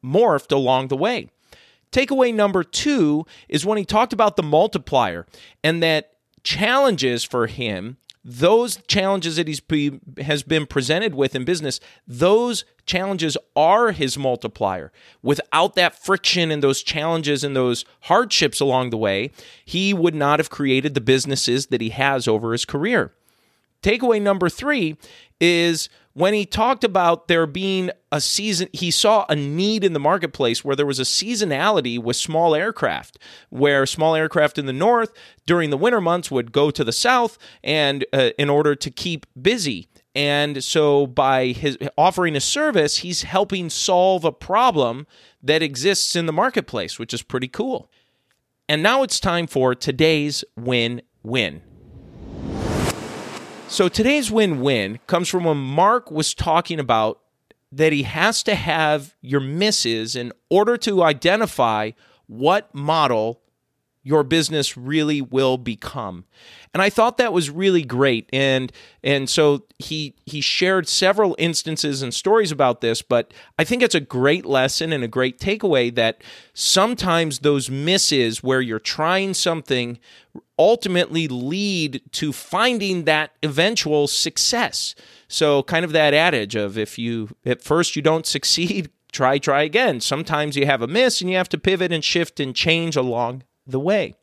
morphed 0.05 0.53
along 0.53 0.89
the 0.89 0.97
way. 0.97 1.29
Takeaway 1.93 2.35
number 2.35 2.65
two 2.65 3.25
is 3.49 3.65
when 3.65 3.79
he 3.79 3.85
talked 3.85 4.13
about 4.13 4.37
the 4.37 4.43
multiplier 4.43 5.27
and 5.63 5.83
that 5.83 6.13
challenges 6.43 7.25
for 7.25 7.47
him, 7.47 7.97
those 8.29 8.79
challenges 8.89 9.37
that 9.37 9.47
he's 9.47 9.61
be, 9.61 10.01
has 10.19 10.43
been 10.43 10.67
presented 10.67 11.15
with 11.15 11.37
in 11.37 11.45
business, 11.45 11.79
those 12.09 12.65
challenges 12.85 13.37
are 13.55 13.93
his 13.93 14.19
multiplier. 14.19 14.91
Without 15.23 15.77
that 15.77 15.95
friction 15.95 16.51
and 16.51 16.61
those 16.61 16.83
challenges 16.83 17.45
and 17.45 17.55
those 17.55 17.85
hardships 18.03 18.59
along 18.59 18.91
the 18.91 18.97
way, 18.97 19.31
he 19.65 19.95
would 19.95 20.15
not 20.15 20.41
have 20.41 20.51
created 20.51 20.95
the 20.95 21.01
businesses 21.01 21.67
that 21.67 21.81
he 21.81 21.91
has 21.91 22.27
over 22.27 22.51
his 22.51 22.65
career. 22.65 23.13
Takeaway 23.81 24.21
number 24.21 24.49
three 24.49 24.97
is 25.41 25.89
when 26.17 26.33
he 26.33 26.47
talked 26.47 26.83
about 26.83 27.29
there 27.29 27.47
being 27.47 27.91
a 28.11 28.23
season, 28.23 28.71
he 28.73 28.91
saw 28.91 29.27
a 29.29 29.37
need 29.37 29.85
in 29.85 29.93
the 29.93 30.01
marketplace 30.01 30.65
where 30.65 30.75
there 30.75 30.87
was 30.87 30.99
a 30.99 31.03
seasonality 31.03 32.03
with 32.03 32.17
small 32.17 32.55
aircraft, 32.55 33.19
where 33.51 33.85
small 33.85 34.15
aircraft 34.15 34.57
in 34.57 34.65
the 34.65 34.73
north 34.73 35.13
during 35.45 35.69
the 35.69 35.77
winter 35.77 36.01
months 36.01 36.31
would 36.31 36.53
go 36.53 36.71
to 36.71 36.83
the 36.83 36.91
south 36.91 37.37
and 37.63 38.07
uh, 38.15 38.31
in 38.39 38.49
order 38.49 38.75
to 38.75 38.91
keep 38.91 39.27
busy. 39.39 39.89
And 40.15 40.65
so 40.65 41.07
by 41.07 41.49
his 41.49 41.77
offering 41.99 42.35
a 42.35 42.41
service, 42.41 42.97
he's 42.99 43.21
helping 43.21 43.69
solve 43.69 44.25
a 44.25 44.33
problem 44.33 45.07
that 45.43 45.61
exists 45.61 46.17
in 46.17 46.25
the 46.25 46.33
marketplace, 46.33 46.99
which 46.99 47.13
is 47.13 47.21
pretty 47.21 47.49
cool. 47.49 47.91
And 48.71 48.83
now 48.83 49.03
it's 49.03 49.21
time 49.21 49.47
for 49.47 49.75
today's 49.75 50.45
win 50.57 51.03
win. 51.23 51.61
So 53.69 53.89
today's 53.89 54.31
win 54.31 54.61
win 54.61 55.01
comes 55.07 55.29
from 55.29 55.45
when 55.45 55.59
Mark 55.59 56.11
was 56.11 56.35
talking 56.35 56.79
about 56.79 57.21
that 57.73 57.93
he 57.93 58.05
has 58.05 58.43
to 58.45 58.55
have 58.55 59.15
your 59.21 59.41
misses 59.41 60.15
in 60.17 60.33
order 60.49 60.77
to 60.79 61.03
identify 61.03 61.91
what 62.27 62.75
model 62.75 63.43
your 64.07 64.23
business 64.23 64.77
really 64.77 65.21
will 65.21 65.59
become. 65.59 66.25
And 66.73 66.81
I 66.81 66.91
thought 66.91 67.19
that 67.19 67.33
was 67.33 67.51
really 67.51 67.83
great. 67.83 68.31
And 68.33 68.71
and 69.03 69.29
so 69.29 69.65
he 69.81 70.15
he 70.27 70.41
shared 70.41 70.87
several 70.87 71.35
instances 71.39 72.03
and 72.03 72.15
stories 72.15 72.53
about 72.53 72.81
this, 72.81 73.03
but 73.03 73.35
I 73.59 73.65
think 73.65 73.83
it's 73.83 73.97
a 73.97 74.01
great 74.01 74.47
lesson 74.47 74.93
and 74.93 75.03
a 75.03 75.09
great 75.09 75.41
takeaway 75.41 75.93
that 75.97 76.23
sometimes 76.55 77.41
those 77.41 77.69
misses 77.69 78.45
where 78.45 78.61
you're 78.61 78.79
trying 78.79 79.35
something 79.35 79.99
ultimately 80.59 81.29
lead 81.29 82.01
to 82.13 82.33
finding 82.33 83.05
that 83.05 83.33
eventual 83.43 84.07
success. 84.07 84.95
So 85.29 85.63
kind 85.65 85.85
of 85.85 85.93
that 85.93 86.15
adage 86.15 86.55
of 86.55 86.79
if 86.79 86.99
you 86.99 87.31
at 87.45 87.63
first 87.63 87.97
you 87.97 88.03
don't 88.03 88.27
succeed, 88.27 88.91
try 89.13 89.39
try 89.39 89.63
again. 89.63 90.01
Sometimes 90.01 90.57
you 90.57 90.67
have 90.67 90.83
a 90.83 90.87
miss 90.87 91.21
and 91.21 91.31
you 91.31 91.37
have 91.37 91.49
to 91.51 91.59
pivot 91.59 91.93
and 91.93 92.03
shift 92.05 92.41
and 92.41 92.55
change 92.55 92.97
along 92.97 93.43
the 93.67 93.81
way. 93.81 94.15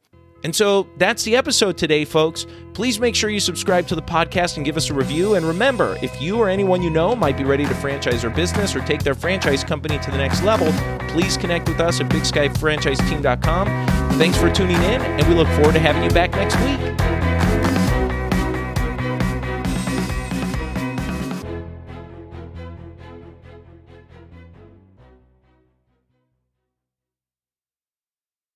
And 0.44 0.54
so 0.54 0.88
that's 0.98 1.24
the 1.24 1.38
episode 1.38 1.78
today, 1.78 2.04
folks. 2.04 2.46
Please 2.74 3.00
make 3.00 3.16
sure 3.16 3.30
you 3.30 3.40
subscribe 3.40 3.88
to 3.88 3.96
the 3.96 4.02
podcast 4.02 4.58
and 4.58 4.66
give 4.66 4.76
us 4.76 4.90
a 4.90 4.94
review. 4.94 5.36
And 5.36 5.46
remember, 5.46 5.98
if 6.02 6.22
you 6.22 6.38
or 6.38 6.50
anyone 6.50 6.82
you 6.82 6.90
know 6.90 7.16
might 7.16 7.38
be 7.38 7.46
ready 7.46 7.66
to 7.66 7.74
franchise 7.76 8.24
their 8.24 8.32
business 8.32 8.76
or 8.76 8.82
take 8.82 9.04
their 9.04 9.16
franchise 9.16 9.64
company 9.64 9.98
to 10.00 10.12
the 10.12 10.18
next 10.18 10.44
level, 10.44 10.70
please 11.08 11.38
connect 11.38 11.70
with 11.70 11.80
us 11.80 12.02
at 12.02 12.10
bigskyfranchiseteam.com. 12.10 14.03
Thanks 14.18 14.38
for 14.38 14.50
tuning 14.50 14.78
in, 14.78 15.02
and 15.02 15.28
we 15.28 15.34
look 15.34 15.48
forward 15.50 15.74
to 15.74 15.80
having 15.80 16.04
you 16.04 16.10
back 16.12 16.32
next 16.32 16.56
week. 16.62 17.13